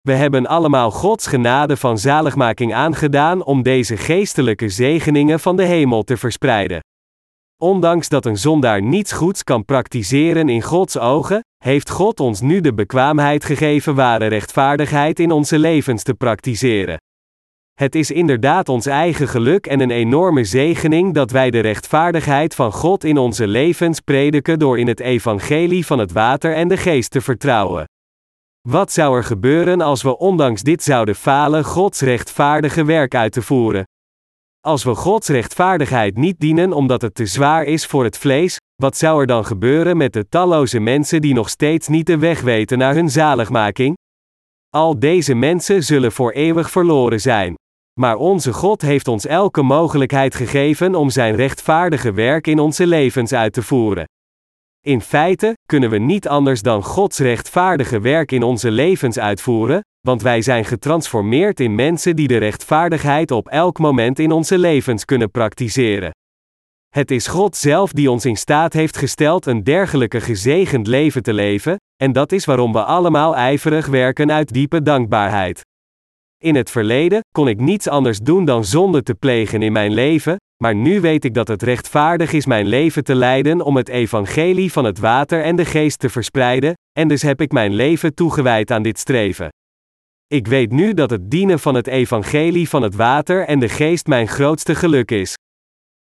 We 0.00 0.12
hebben 0.12 0.46
allemaal 0.46 0.90
Gods 0.90 1.26
genade 1.26 1.76
van 1.76 1.98
zaligmaking 1.98 2.74
aangedaan 2.74 3.44
om 3.44 3.62
deze 3.62 3.96
geestelijke 3.96 4.68
zegeningen 4.68 5.40
van 5.40 5.56
de 5.56 5.64
hemel 5.64 6.02
te 6.02 6.16
verspreiden. 6.16 6.80
Ondanks 7.62 8.08
dat 8.08 8.26
een 8.26 8.38
zondaar 8.38 8.82
niets 8.82 9.12
goeds 9.12 9.44
kan 9.44 9.64
praktiseren 9.64 10.48
in 10.48 10.62
Gods 10.62 10.98
ogen, 10.98 11.40
heeft 11.64 11.90
God 11.90 12.20
ons 12.20 12.40
nu 12.40 12.60
de 12.60 12.74
bekwaamheid 12.74 13.44
gegeven 13.44 13.94
ware 13.94 14.26
rechtvaardigheid 14.26 15.20
in 15.20 15.30
onze 15.30 15.58
levens 15.58 16.02
te 16.02 16.14
praktiseren. 16.14 16.96
Het 17.82 17.94
is 17.94 18.10
inderdaad 18.10 18.68
ons 18.68 18.86
eigen 18.86 19.28
geluk 19.28 19.66
en 19.66 19.80
een 19.80 19.90
enorme 19.90 20.44
zegening 20.44 21.14
dat 21.14 21.30
wij 21.30 21.50
de 21.50 21.60
rechtvaardigheid 21.60 22.54
van 22.54 22.72
God 22.72 23.04
in 23.04 23.18
onze 23.18 23.46
levens 23.46 24.00
prediken 24.00 24.58
door 24.58 24.78
in 24.78 24.86
het 24.86 25.00
evangelie 25.00 25.86
van 25.86 25.98
het 25.98 26.12
water 26.12 26.54
en 26.54 26.68
de 26.68 26.76
geest 26.76 27.10
te 27.10 27.20
vertrouwen. 27.20 27.84
Wat 28.68 28.92
zou 28.92 29.16
er 29.16 29.24
gebeuren 29.24 29.80
als 29.80 30.02
we 30.02 30.18
ondanks 30.18 30.62
dit 30.62 30.82
zouden 30.82 31.14
falen 31.14 31.64
Gods 31.64 32.00
rechtvaardige 32.00 32.84
werk 32.84 33.14
uit 33.14 33.32
te 33.32 33.42
voeren? 33.42 33.84
Als 34.60 34.84
we 34.84 34.94
Gods 34.94 35.28
rechtvaardigheid 35.28 36.16
niet 36.16 36.38
dienen 36.38 36.72
omdat 36.72 37.02
het 37.02 37.14
te 37.14 37.26
zwaar 37.26 37.64
is 37.64 37.86
voor 37.86 38.04
het 38.04 38.18
vlees, 38.18 38.56
wat 38.82 38.96
zou 38.96 39.20
er 39.20 39.26
dan 39.26 39.44
gebeuren 39.44 39.96
met 39.96 40.12
de 40.12 40.28
talloze 40.28 40.80
mensen 40.80 41.20
die 41.20 41.34
nog 41.34 41.48
steeds 41.48 41.88
niet 41.88 42.06
de 42.06 42.18
weg 42.18 42.40
weten 42.40 42.78
naar 42.78 42.94
hun 42.94 43.10
zaligmaking? 43.10 43.96
Al 44.68 44.98
deze 44.98 45.34
mensen 45.34 45.82
zullen 45.82 46.12
voor 46.12 46.32
eeuwig 46.32 46.70
verloren 46.70 47.20
zijn. 47.20 47.60
Maar 48.00 48.16
onze 48.16 48.52
God 48.52 48.82
heeft 48.82 49.08
ons 49.08 49.26
elke 49.26 49.62
mogelijkheid 49.62 50.34
gegeven 50.34 50.94
om 50.94 51.10
Zijn 51.10 51.34
rechtvaardige 51.34 52.12
werk 52.12 52.46
in 52.46 52.58
onze 52.58 52.86
levens 52.86 53.32
uit 53.32 53.52
te 53.52 53.62
voeren. 53.62 54.04
In 54.86 55.00
feite 55.00 55.56
kunnen 55.66 55.90
we 55.90 55.98
niet 55.98 56.28
anders 56.28 56.62
dan 56.62 56.82
Gods 56.82 57.18
rechtvaardige 57.18 58.00
werk 58.00 58.32
in 58.32 58.42
onze 58.42 58.70
levens 58.70 59.18
uitvoeren, 59.18 59.80
want 60.00 60.22
wij 60.22 60.42
zijn 60.42 60.64
getransformeerd 60.64 61.60
in 61.60 61.74
mensen 61.74 62.16
die 62.16 62.28
de 62.28 62.36
rechtvaardigheid 62.36 63.30
op 63.30 63.48
elk 63.48 63.78
moment 63.78 64.18
in 64.18 64.32
onze 64.32 64.58
levens 64.58 65.04
kunnen 65.04 65.30
praktiseren. 65.30 66.10
Het 66.88 67.10
is 67.10 67.26
God 67.26 67.56
zelf 67.56 67.92
die 67.92 68.10
ons 68.10 68.24
in 68.24 68.36
staat 68.36 68.72
heeft 68.72 68.96
gesteld 68.96 69.46
een 69.46 69.64
dergelijke 69.64 70.20
gezegend 70.20 70.86
leven 70.86 71.22
te 71.22 71.32
leven, 71.32 71.76
en 71.96 72.12
dat 72.12 72.32
is 72.32 72.44
waarom 72.44 72.72
we 72.72 72.84
allemaal 72.84 73.36
ijverig 73.36 73.86
werken 73.86 74.32
uit 74.32 74.52
diepe 74.52 74.82
dankbaarheid. 74.82 75.62
In 76.42 76.54
het 76.54 76.70
verleden 76.70 77.20
kon 77.34 77.48
ik 77.48 77.60
niets 77.60 77.88
anders 77.88 78.18
doen 78.18 78.44
dan 78.44 78.64
zonde 78.64 79.02
te 79.02 79.14
plegen 79.14 79.62
in 79.62 79.72
mijn 79.72 79.92
leven, 79.92 80.36
maar 80.62 80.74
nu 80.74 81.00
weet 81.00 81.24
ik 81.24 81.34
dat 81.34 81.48
het 81.48 81.62
rechtvaardig 81.62 82.32
is 82.32 82.46
mijn 82.46 82.66
leven 82.66 83.04
te 83.04 83.14
leiden 83.14 83.60
om 83.60 83.76
het 83.76 83.88
evangelie 83.88 84.72
van 84.72 84.84
het 84.84 84.98
water 84.98 85.42
en 85.42 85.56
de 85.56 85.64
geest 85.64 85.98
te 85.98 86.08
verspreiden, 86.08 86.74
en 86.98 87.08
dus 87.08 87.22
heb 87.22 87.40
ik 87.40 87.52
mijn 87.52 87.74
leven 87.74 88.14
toegewijd 88.14 88.70
aan 88.70 88.82
dit 88.82 88.98
streven. 88.98 89.48
Ik 90.26 90.46
weet 90.46 90.70
nu 90.70 90.94
dat 90.94 91.10
het 91.10 91.30
dienen 91.30 91.58
van 91.58 91.74
het 91.74 91.86
evangelie 91.86 92.68
van 92.68 92.82
het 92.82 92.94
water 92.94 93.46
en 93.46 93.58
de 93.58 93.68
geest 93.68 94.06
mijn 94.06 94.28
grootste 94.28 94.74
geluk 94.74 95.10
is. 95.10 95.34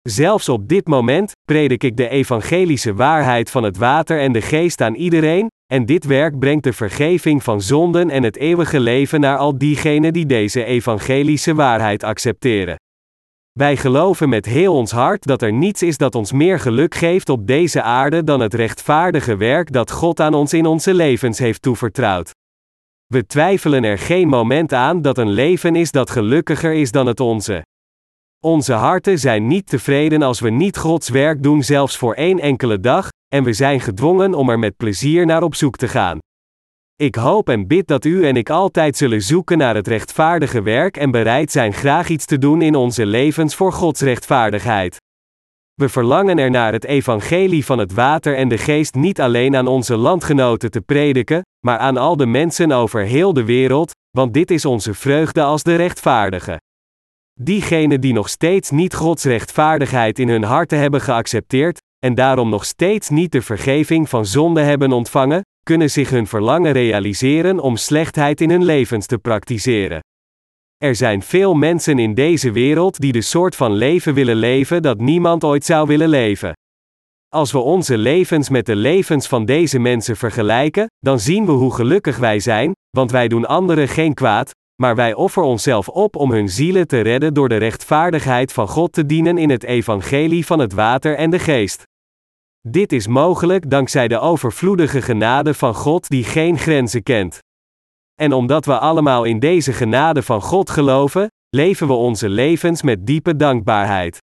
Zelfs 0.03 0.49
op 0.49 0.69
dit 0.69 0.87
moment 0.87 1.33
predik 1.45 1.85
ik 1.85 1.97
de 1.97 2.09
evangelische 2.09 2.95
waarheid 2.95 3.51
van 3.51 3.63
het 3.63 3.77
water 3.77 4.21
en 4.21 4.33
de 4.33 4.43
geest 4.43 4.81
aan 4.81 4.95
iedereen, 4.95 5.49
en 5.75 5.87
dit 5.87 6.05
werk 6.05 6.39
brengt 6.39 6.65
de 6.65 6.73
vergeving 6.73 7.43
van 7.43 7.61
zonden 7.61 8.11
en 8.11 8.23
het 8.23 8.37
eeuwige 8.37 8.81
leven 8.81 9.21
naar 9.21 9.39
al 9.39 9.59
diegenen 9.59 10.13
die 10.13 10.27
deze 10.27 10.65
evangelische 10.65 11.55
waarheid 11.55 12.03
accepteren. 12.03 12.77
Wij 13.53 13.77
geloven 13.77 14.29
met 14.29 14.47
heel 14.47 14.75
ons 14.75 14.91
hart 14.91 15.27
dat 15.27 15.43
er 15.43 15.53
niets 15.53 15.83
is 15.83 15.97
dat 15.97 16.15
ons 16.15 16.33
meer 16.33 16.59
geluk 16.59 16.95
geeft 16.95 17.29
op 17.29 17.47
deze 17.47 17.83
aarde 17.83 18.25
dan 18.25 18.41
het 18.41 18.55
rechtvaardige 18.55 19.37
werk 19.37 19.73
dat 19.73 19.91
God 19.91 20.21
aan 20.21 20.35
ons 20.35 20.53
in 20.53 20.67
onze 20.67 20.95
levens 20.95 21.39
heeft 21.39 21.63
toevertrouwd. 21.63 22.31
We 23.07 23.27
twijfelen 23.27 23.85
er 23.85 23.99
geen 23.99 24.29
moment 24.29 24.73
aan 24.73 25.03
dat 25.03 25.19
een 25.19 25.31
leven 25.31 25.77
is 25.77 25.91
dat 25.91 26.11
gelukkiger 26.11 26.73
is 26.73 26.91
dan 26.91 27.07
het 27.07 27.21
onze. 27.21 27.65
Onze 28.45 28.73
harten 28.73 29.19
zijn 29.19 29.47
niet 29.47 29.67
tevreden 29.67 30.23
als 30.23 30.41
we 30.41 30.51
niet 30.51 30.77
Gods 30.77 31.09
werk 31.09 31.43
doen, 31.43 31.63
zelfs 31.63 31.97
voor 31.97 32.15
één 32.15 32.41
enkele 32.41 32.81
dag, 32.81 33.09
en 33.35 33.45
we 33.45 33.53
zijn 33.53 33.81
gedwongen 33.81 34.35
om 34.35 34.49
er 34.49 34.59
met 34.59 34.77
plezier 34.77 35.27
naar 35.27 35.43
op 35.43 35.55
zoek 35.55 35.77
te 35.77 35.89
gaan. 35.89 36.19
Ik 36.97 37.15
hoop 37.15 37.49
en 37.49 37.67
bid 37.67 37.87
dat 37.87 38.05
u 38.05 38.27
en 38.27 38.37
ik 38.37 38.51
altijd 38.51 38.97
zullen 38.97 39.23
zoeken 39.23 39.59
naar 39.59 39.75
het 39.75 39.87
rechtvaardige 39.87 40.63
werk 40.63 40.97
en 40.97 41.11
bereid 41.11 41.51
zijn 41.53 41.73
graag 41.73 42.09
iets 42.09 42.25
te 42.25 42.39
doen 42.39 42.63
in 42.63 42.75
onze 42.75 43.07
levens 43.07 43.55
voor 43.55 43.73
Gods 43.73 44.01
rechtvaardigheid. 44.01 44.97
We 45.75 45.89
verlangen 45.89 46.39
er 46.39 46.51
naar 46.51 46.73
het 46.73 46.85
evangelie 46.85 47.65
van 47.65 47.79
het 47.79 47.93
water 47.93 48.37
en 48.37 48.49
de 48.49 48.59
geest 48.59 48.95
niet 48.95 49.21
alleen 49.21 49.57
aan 49.57 49.67
onze 49.67 49.97
landgenoten 49.97 50.71
te 50.71 50.81
prediken, 50.81 51.43
maar 51.67 51.79
aan 51.79 51.97
al 51.97 52.17
de 52.17 52.27
mensen 52.27 52.73
over 52.73 53.05
heel 53.05 53.33
de 53.33 53.45
wereld, 53.45 53.91
want 54.11 54.35
dit 54.35 54.51
is 54.51 54.65
onze 54.65 54.95
vreugde 54.95 55.43
als 55.43 55.63
de 55.63 55.75
rechtvaardige. 55.75 56.61
Diegenen 57.41 58.01
die 58.01 58.13
nog 58.13 58.29
steeds 58.29 58.71
niet 58.71 58.95
Gods 58.95 59.25
rechtvaardigheid 59.25 60.19
in 60.19 60.29
hun 60.29 60.45
harten 60.45 60.79
hebben 60.79 61.01
geaccepteerd, 61.01 61.81
en 62.05 62.15
daarom 62.15 62.49
nog 62.49 62.65
steeds 62.65 63.09
niet 63.09 63.33
de 63.33 63.43
vergeving 63.43 64.09
van 64.09 64.27
zonde 64.27 64.61
hebben 64.61 64.93
ontvangen, 64.93 65.43
kunnen 65.63 65.91
zich 65.91 66.11
hun 66.11 66.27
verlangen 66.27 66.73
realiseren 66.73 67.61
om 67.61 67.77
slechtheid 67.77 68.41
in 68.41 68.51
hun 68.51 68.65
levens 68.65 69.07
te 69.07 69.19
praktiseren. 69.19 70.01
Er 70.77 70.95
zijn 70.95 71.23
veel 71.23 71.55
mensen 71.55 71.99
in 71.99 72.15
deze 72.15 72.53
wereld 72.53 73.01
die 73.01 73.13
de 73.13 73.21
soort 73.21 73.57
van 73.57 73.73
leven 73.73 74.15
willen 74.15 74.37
leven 74.37 74.83
dat 74.83 75.01
niemand 75.01 75.45
ooit 75.45 75.65
zou 75.65 75.87
willen 75.87 76.09
leven. 76.09 76.53
Als 77.29 77.53
we 77.53 77.59
onze 77.59 77.99
levens 77.99 78.49
met 78.49 78.67
de 78.67 78.77
levens 78.77 79.27
van 79.27 79.45
deze 79.45 79.79
mensen 79.79 80.17
vergelijken, 80.17 80.87
dan 80.99 81.21
zien 81.21 81.47
we 81.47 81.53
hoe 81.53 81.75
gelukkig 81.75 82.17
wij 82.17 82.39
zijn, 82.39 82.73
want 82.91 83.11
wij 83.11 83.29
doen 83.29 83.47
anderen 83.47 83.89
geen 83.89 84.15
kwaad, 84.15 84.51
maar 84.83 84.95
wij 84.95 85.15
offeren 85.15 85.49
onszelf 85.49 85.89
op 85.89 86.17
om 86.17 86.31
hun 86.31 86.49
zielen 86.49 86.87
te 86.87 87.01
redden 87.01 87.35
door 87.35 87.49
de 87.49 87.57
rechtvaardigheid 87.57 88.53
van 88.53 88.69
God 88.69 88.93
te 88.93 89.07
dienen 89.07 89.39
in 89.39 89.51
het 89.51 89.65
evangelie 89.65 90.47
van 90.47 90.59
het 90.59 90.73
water 90.73 91.17
en 91.17 91.31
de 91.31 91.39
geest. 91.39 91.85
Dit 92.69 92.93
is 92.93 93.07
mogelijk 93.07 93.71
dankzij 93.71 94.09
de 94.09 94.19
overvloedige 94.19 95.03
genade 95.03 95.55
van 95.55 95.75
God 95.75 96.09
die 96.09 96.25
geen 96.25 96.59
grenzen 96.59 97.03
kent. 97.03 97.39
En 98.15 98.33
omdat 98.33 98.65
we 98.65 98.79
allemaal 98.79 99.25
in 99.25 99.39
deze 99.39 99.73
genade 99.73 100.23
van 100.23 100.43
God 100.43 100.71
geloven, 100.71 101.31
leven 101.49 101.87
we 101.87 101.93
onze 101.93 102.29
levens 102.29 102.83
met 102.83 103.07
diepe 103.07 103.37
dankbaarheid. 103.37 104.19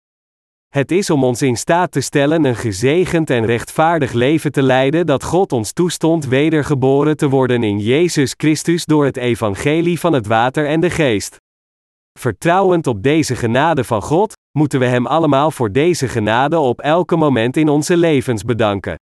Het 0.69 0.91
is 0.91 1.11
om 1.11 1.25
ons 1.25 1.43
in 1.43 1.57
staat 1.57 1.93
te 1.93 2.01
stellen 2.01 2.45
een 2.45 2.57
gezegend 2.57 3.31
en 3.31 3.45
rechtvaardig 3.45 4.13
leven 4.13 4.53
te 4.53 4.63
leiden 4.63 5.07
dat 5.07 5.25
God 5.25 5.53
ons 5.53 5.73
toestond 5.73 6.27
wedergeboren 6.27 7.17
te 7.17 7.29
worden 7.29 7.63
in 7.63 7.79
Jezus 7.79 8.35
Christus 8.37 8.85
door 8.85 9.05
het 9.05 9.17
evangelie 9.17 10.01
van 10.01 10.13
het 10.13 10.27
water 10.27 10.67
en 10.67 10.81
de 10.81 10.91
geest. 10.91 11.37
Vertrouwend 12.19 12.87
op 12.87 13.03
deze 13.03 13.37
genade 13.37 13.85
van 13.85 14.03
God, 14.03 14.33
moeten 14.59 14.81
we 14.81 14.87
Hem 14.87 15.07
allemaal 15.07 15.51
voor 15.51 15.73
deze 15.73 16.09
genade 16.09 16.59
op 16.59 16.81
elke 16.81 17.17
moment 17.17 17.57
in 17.57 17.69
onze 17.69 17.97
levens 17.97 18.45
bedanken. 18.45 18.97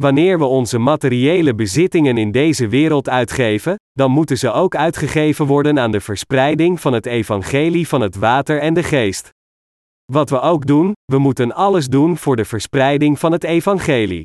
Wanneer 0.00 0.38
we 0.38 0.44
onze 0.44 0.78
materiële 0.78 1.54
bezittingen 1.54 2.18
in 2.18 2.32
deze 2.32 2.68
wereld 2.68 3.08
uitgeven, 3.08 3.74
dan 3.92 4.10
moeten 4.10 4.38
ze 4.38 4.52
ook 4.52 4.74
uitgegeven 4.74 5.46
worden 5.46 5.78
aan 5.78 5.90
de 5.90 6.00
verspreiding 6.00 6.80
van 6.80 6.92
het 6.92 7.06
evangelie 7.06 7.88
van 7.88 8.00
het 8.00 8.16
water 8.16 8.60
en 8.60 8.74
de 8.74 8.82
geest. 8.82 9.30
Wat 10.12 10.30
we 10.30 10.40
ook 10.40 10.66
doen, 10.66 10.92
we 11.04 11.18
moeten 11.18 11.54
alles 11.54 11.86
doen 11.86 12.16
voor 12.16 12.36
de 12.36 12.44
verspreiding 12.44 13.18
van 13.18 13.32
het 13.32 13.44
evangelie. 13.44 14.22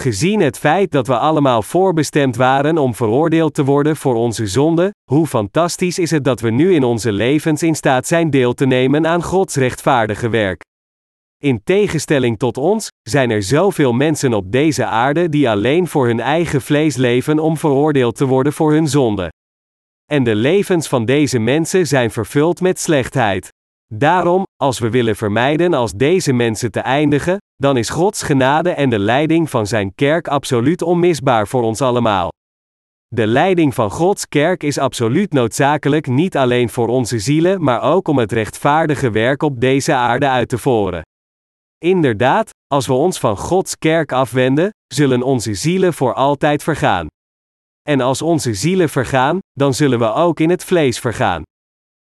Gezien 0.00 0.40
het 0.40 0.58
feit 0.58 0.90
dat 0.90 1.06
we 1.06 1.18
allemaal 1.18 1.62
voorbestemd 1.62 2.36
waren 2.36 2.78
om 2.78 2.94
veroordeeld 2.94 3.54
te 3.54 3.64
worden 3.64 3.96
voor 3.96 4.14
onze 4.14 4.46
zonde, 4.46 4.94
hoe 5.10 5.26
fantastisch 5.26 5.98
is 5.98 6.10
het 6.10 6.24
dat 6.24 6.40
we 6.40 6.50
nu 6.50 6.74
in 6.74 6.84
onze 6.84 7.12
levens 7.12 7.62
in 7.62 7.74
staat 7.74 8.06
zijn 8.06 8.30
deel 8.30 8.54
te 8.54 8.66
nemen 8.66 9.06
aan 9.06 9.22
Gods 9.22 9.54
rechtvaardige 9.56 10.28
werk. 10.28 10.62
In 11.42 11.60
tegenstelling 11.64 12.38
tot 12.38 12.56
ons, 12.56 12.88
zijn 13.02 13.30
er 13.30 13.42
zoveel 13.42 13.92
mensen 13.92 14.34
op 14.34 14.52
deze 14.52 14.84
aarde 14.84 15.28
die 15.28 15.50
alleen 15.50 15.86
voor 15.86 16.06
hun 16.06 16.20
eigen 16.20 16.62
vlees 16.62 16.96
leven 16.96 17.38
om 17.38 17.56
veroordeeld 17.56 18.16
te 18.16 18.26
worden 18.26 18.52
voor 18.52 18.72
hun 18.72 18.88
zonde. 18.88 19.32
En 20.04 20.24
de 20.24 20.34
levens 20.34 20.88
van 20.88 21.04
deze 21.04 21.38
mensen 21.38 21.86
zijn 21.86 22.10
vervuld 22.10 22.60
met 22.60 22.80
slechtheid. 22.80 23.55
Daarom, 23.94 24.44
als 24.56 24.78
we 24.78 24.90
willen 24.90 25.16
vermijden 25.16 25.74
als 25.74 25.92
deze 25.92 26.32
mensen 26.32 26.70
te 26.70 26.80
eindigen, 26.80 27.36
dan 27.56 27.76
is 27.76 27.88
Gods 27.88 28.22
genade 28.22 28.70
en 28.70 28.90
de 28.90 28.98
leiding 28.98 29.50
van 29.50 29.66
Zijn 29.66 29.94
kerk 29.94 30.28
absoluut 30.28 30.82
onmisbaar 30.82 31.48
voor 31.48 31.62
ons 31.62 31.80
allemaal. 31.80 32.28
De 33.08 33.26
leiding 33.26 33.74
van 33.74 33.90
Gods 33.90 34.28
kerk 34.28 34.62
is 34.62 34.78
absoluut 34.78 35.32
noodzakelijk 35.32 36.06
niet 36.06 36.36
alleen 36.36 36.68
voor 36.68 36.88
onze 36.88 37.18
zielen, 37.18 37.62
maar 37.62 37.82
ook 37.82 38.08
om 38.08 38.18
het 38.18 38.32
rechtvaardige 38.32 39.10
werk 39.10 39.42
op 39.42 39.60
deze 39.60 39.94
aarde 39.94 40.28
uit 40.28 40.48
te 40.48 40.58
voeren. 40.58 41.02
Inderdaad, 41.78 42.50
als 42.66 42.86
we 42.86 42.92
ons 42.92 43.18
van 43.18 43.36
Gods 43.36 43.76
kerk 43.78 44.12
afwenden, 44.12 44.70
zullen 44.94 45.22
onze 45.22 45.54
zielen 45.54 45.94
voor 45.94 46.14
altijd 46.14 46.62
vergaan. 46.62 47.06
En 47.82 48.00
als 48.00 48.22
onze 48.22 48.54
zielen 48.54 48.88
vergaan, 48.88 49.38
dan 49.52 49.74
zullen 49.74 49.98
we 49.98 50.12
ook 50.12 50.40
in 50.40 50.50
het 50.50 50.64
vlees 50.64 50.98
vergaan. 50.98 51.42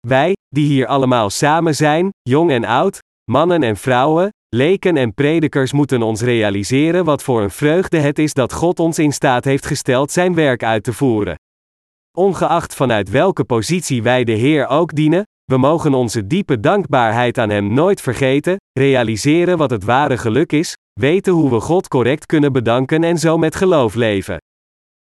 Wij, 0.07 0.33
die 0.49 0.67
hier 0.67 0.87
allemaal 0.87 1.29
samen 1.29 1.75
zijn, 1.75 2.09
jong 2.21 2.51
en 2.51 2.65
oud, 2.65 2.99
mannen 3.31 3.63
en 3.63 3.77
vrouwen, 3.77 4.29
leken 4.55 4.97
en 4.97 5.13
predikers 5.13 5.71
moeten 5.71 6.01
ons 6.01 6.21
realiseren 6.21 7.05
wat 7.05 7.23
voor 7.23 7.41
een 7.41 7.49
vreugde 7.49 7.97
het 7.97 8.19
is 8.19 8.33
dat 8.33 8.53
God 8.53 8.79
ons 8.79 8.99
in 8.99 9.13
staat 9.13 9.43
heeft 9.43 9.65
gesteld 9.65 10.11
zijn 10.11 10.33
werk 10.33 10.63
uit 10.63 10.83
te 10.83 10.93
voeren. 10.93 11.35
Ongeacht 12.17 12.75
vanuit 12.75 13.09
welke 13.09 13.43
positie 13.43 14.03
wij 14.03 14.23
de 14.23 14.31
Heer 14.31 14.67
ook 14.67 14.95
dienen, 14.95 15.23
we 15.43 15.57
mogen 15.57 15.93
onze 15.93 16.27
diepe 16.27 16.59
dankbaarheid 16.59 17.37
aan 17.37 17.49
Hem 17.49 17.73
nooit 17.73 18.01
vergeten, 18.01 18.55
realiseren 18.79 19.57
wat 19.57 19.69
het 19.69 19.83
ware 19.83 20.17
geluk 20.17 20.51
is, 20.51 20.73
weten 20.99 21.33
hoe 21.33 21.49
we 21.49 21.59
God 21.59 21.87
correct 21.87 22.25
kunnen 22.25 22.51
bedanken 22.51 23.03
en 23.03 23.17
zo 23.17 23.37
met 23.37 23.55
geloof 23.55 23.95
leven. 23.95 24.37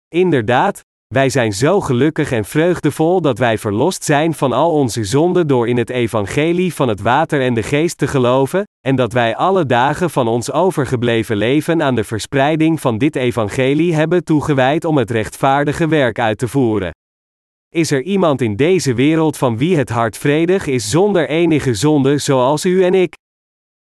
Inderdaad, 0.08 0.80
wij 1.12 1.28
zijn 1.28 1.52
zo 1.52 1.80
gelukkig 1.80 2.32
en 2.32 2.44
vreugdevol 2.44 3.20
dat 3.20 3.38
wij 3.38 3.58
verlost 3.58 4.04
zijn 4.04 4.34
van 4.34 4.52
al 4.52 4.70
onze 4.70 5.04
zonden 5.04 5.46
door 5.46 5.68
in 5.68 5.76
het 5.76 5.90
evangelie 5.90 6.74
van 6.74 6.88
het 6.88 7.00
water 7.00 7.40
en 7.40 7.54
de 7.54 7.62
geest 7.62 7.98
te 7.98 8.06
geloven, 8.06 8.64
en 8.80 8.96
dat 8.96 9.12
wij 9.12 9.36
alle 9.36 9.66
dagen 9.66 10.10
van 10.10 10.28
ons 10.28 10.52
overgebleven 10.52 11.36
leven 11.36 11.82
aan 11.82 11.94
de 11.94 12.04
verspreiding 12.04 12.80
van 12.80 12.98
dit 12.98 13.16
evangelie 13.16 13.94
hebben 13.94 14.24
toegewijd 14.24 14.84
om 14.84 14.96
het 14.96 15.10
rechtvaardige 15.10 15.88
werk 15.88 16.18
uit 16.18 16.38
te 16.38 16.48
voeren. 16.48 16.90
Is 17.68 17.90
er 17.90 18.02
iemand 18.02 18.40
in 18.40 18.56
deze 18.56 18.94
wereld 18.94 19.36
van 19.36 19.58
wie 19.58 19.76
het 19.76 19.88
hart 19.88 20.16
vredig 20.18 20.66
is 20.66 20.90
zonder 20.90 21.28
enige 21.28 21.74
zonde 21.74 22.18
zoals 22.18 22.64
u 22.64 22.84
en 22.84 22.94
ik? 22.94 23.14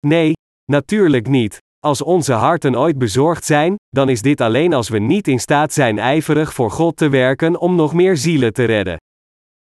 Nee, 0.08 0.34
natuurlijk 0.66 1.28
niet. 1.28 1.58
Als 1.86 2.02
onze 2.02 2.34
harten 2.34 2.76
ooit 2.76 2.98
bezorgd 2.98 3.46
zijn, 3.46 3.76
dan 3.90 4.10
is 4.10 4.22
dit 4.22 4.42
alleen 4.42 4.74
als 4.74 4.90
we 4.90 5.00
niet 5.00 5.28
in 5.28 5.40
staat 5.40 5.74
zijn 5.74 6.00
ijverig 6.00 6.54
voor 6.54 6.72
God 6.72 6.98
te 6.98 7.10
werken 7.10 7.60
om 7.60 7.76
nog 7.76 7.94
meer 7.94 8.18
zielen 8.18 8.54
te 8.54 8.64
redden. 8.64 8.98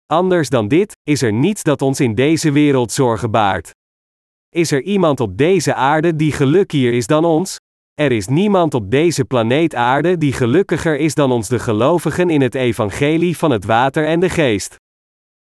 Anders 0.06 0.50
dan 0.50 0.68
dit, 0.68 0.92
is 1.04 1.22
er 1.22 1.34
niets 1.34 1.64
dat 1.64 1.82
ons 1.82 2.00
in 2.00 2.16
deze 2.16 2.52
wereld 2.52 2.92
zorgen 2.92 3.32
baart. 3.32 3.72
Is 4.50 4.72
er 4.72 4.82
iemand 4.82 5.20
op 5.20 5.38
deze 5.38 5.74
aarde 5.74 6.16
die 6.16 6.32
gelukkiger 6.32 6.94
is 6.94 7.08
dan 7.08 7.26
ons? 7.26 7.58
Er 7.94 8.12
is 8.12 8.28
niemand 8.28 8.74
op 8.74 8.92
deze 8.92 9.26
planeet 9.26 9.76
aarde 9.76 10.18
die 10.18 10.34
gelukkiger 10.34 10.98
is 10.98 11.14
dan 11.14 11.32
ons 11.32 11.48
de 11.48 11.60
gelovigen 11.60 12.30
in 12.30 12.42
het 12.42 12.56
evangelie 12.56 13.38
van 13.38 13.52
het 13.52 13.66
water 13.66 14.06
en 14.06 14.20
de 14.20 14.30
geest. 14.30 14.76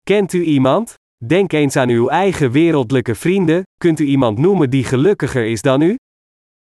Kent 0.03 0.33
u 0.33 0.43
iemand? 0.43 0.95
Denk 1.25 1.53
eens 1.53 1.77
aan 1.77 1.89
uw 1.89 2.09
eigen 2.09 2.51
wereldlijke 2.51 3.15
vrienden, 3.15 3.63
kunt 3.77 4.01
u 4.01 4.05
iemand 4.05 4.39
noemen 4.39 4.71
die 4.71 4.85
gelukkiger 4.85 5.47
is 5.47 5.63
dan 5.63 5.81
u? 5.81 5.97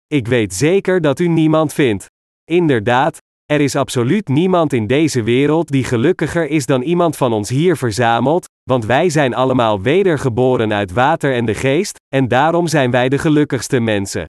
Ik 0.07 0.27
weet 0.27 0.53
zeker 0.53 1.01
dat 1.01 1.19
u 1.19 1.27
niemand 1.27 1.73
vindt. 1.73 2.05
Inderdaad, 2.43 3.17
er 3.45 3.61
is 3.61 3.75
absoluut 3.75 4.27
niemand 4.27 4.73
in 4.73 4.87
deze 4.87 5.23
wereld 5.23 5.67
die 5.67 5.83
gelukkiger 5.83 6.47
is 6.47 6.65
dan 6.65 6.81
iemand 6.81 7.17
van 7.17 7.33
ons 7.33 7.49
hier 7.49 7.77
verzameld, 7.77 8.45
want 8.63 8.85
wij 8.85 9.09
zijn 9.09 9.33
allemaal 9.33 9.81
wedergeboren 9.81 10.73
uit 10.73 10.91
water 10.91 11.33
en 11.33 11.45
de 11.45 11.53
geest, 11.53 11.97
en 12.15 12.27
daarom 12.27 12.67
zijn 12.67 12.91
wij 12.91 13.09
de 13.09 13.17
gelukkigste 13.17 13.79
mensen. 13.79 14.25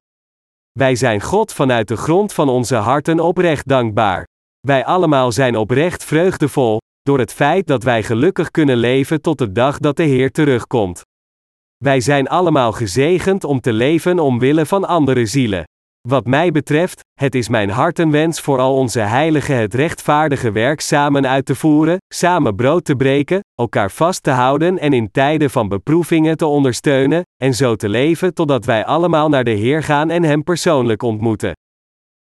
Wij 0.73 0.95
zijn 0.95 1.21
God 1.21 1.53
vanuit 1.53 1.89
de 1.89 1.97
grond 1.97 2.33
van 2.33 2.49
onze 2.49 2.77
harten 2.77 3.21
oprecht 3.21 3.69
dankbaar. 3.69 4.27
Wij 4.61 4.85
allemaal 4.85 5.33
zijn 5.33 5.57
oprecht 5.57 6.05
vreugdevol, 6.05 6.79
door 7.03 7.19
het 7.19 7.33
feit 7.33 7.67
dat 7.67 7.83
wij 7.83 8.03
gelukkig 8.03 8.51
kunnen 8.51 8.77
leven 8.77 9.21
tot 9.21 9.39
de 9.39 9.53
dag 9.53 9.79
dat 9.79 9.97
de 9.97 10.03
Heer 10.03 10.31
terugkomt. 10.31 11.03
Wij 11.85 12.01
zijn 12.01 12.29
allemaal 12.29 12.73
gezegend 12.73 13.45
om 13.45 13.61
te 13.61 13.73
leven 13.73 14.19
omwille 14.19 14.67
van 14.67 14.85
andere 14.85 15.27
zielen. 15.27 15.65
Wat 16.09 16.27
mij 16.27 16.51
betreft, 16.51 17.01
het 17.21 17.35
is 17.35 17.49
mijn 17.49 17.71
hartenwens 17.71 18.41
voor 18.41 18.59
al 18.59 18.75
onze 18.75 19.01
heiligen 19.01 19.57
het 19.57 19.75
rechtvaardige 19.75 20.53
werk 20.53 20.81
samen 20.81 21.27
uit 21.27 21.47
te 21.47 21.55
voeren, 21.55 21.97
samen 22.15 22.55
brood 22.55 22.85
te 22.85 22.97
breken, 22.97 23.41
elkaar 23.55 23.91
vast 23.91 24.23
te 24.23 24.31
houden 24.31 24.79
en 24.79 24.93
in 24.93 25.11
tijden 25.11 25.51
van 25.51 25.69
beproevingen 25.69 26.37
te 26.37 26.47
ondersteunen, 26.47 27.23
en 27.43 27.55
zo 27.55 27.77
te 27.77 27.89
leven 27.89 28.35
totdat 28.35 28.65
wij 28.65 28.85
allemaal 28.85 29.29
naar 29.29 29.45
de 29.45 29.51
Heer 29.51 29.83
gaan 29.83 30.11
en 30.11 30.23
Hem 30.23 30.43
persoonlijk 30.43 31.03
ontmoeten. 31.03 31.53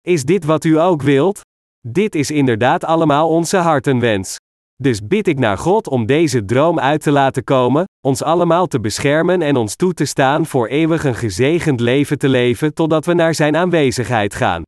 Is 0.01 0.23
dit 0.23 0.45
wat 0.45 0.63
u 0.63 0.79
ook 0.79 1.01
wilt? 1.01 1.41
Dit 1.88 2.15
is 2.15 2.31
inderdaad 2.31 2.83
allemaal 2.83 3.29
onze 3.29 3.57
hartenwens. 3.57 4.38
Dus 4.81 5.07
bid 5.07 5.27
ik 5.27 5.39
naar 5.39 5.57
God 5.57 5.87
om 5.87 6.05
deze 6.05 6.45
droom 6.45 6.79
uit 6.79 7.01
te 7.01 7.11
laten 7.11 7.43
komen, 7.43 7.83
ons 8.01 8.23
allemaal 8.23 8.67
te 8.67 8.79
beschermen 8.79 9.41
en 9.41 9.55
ons 9.55 9.75
toe 9.75 9.93
te 9.93 10.05
staan 10.05 10.45
voor 10.45 10.67
eeuwig 10.67 11.03
een 11.03 11.15
gezegend 11.15 11.79
leven 11.79 12.17
te 12.17 12.29
leven 12.29 12.73
totdat 12.73 13.05
we 13.05 13.13
naar 13.13 13.35
Zijn 13.35 13.55
aanwezigheid 13.55 14.35
gaan. 14.35 14.61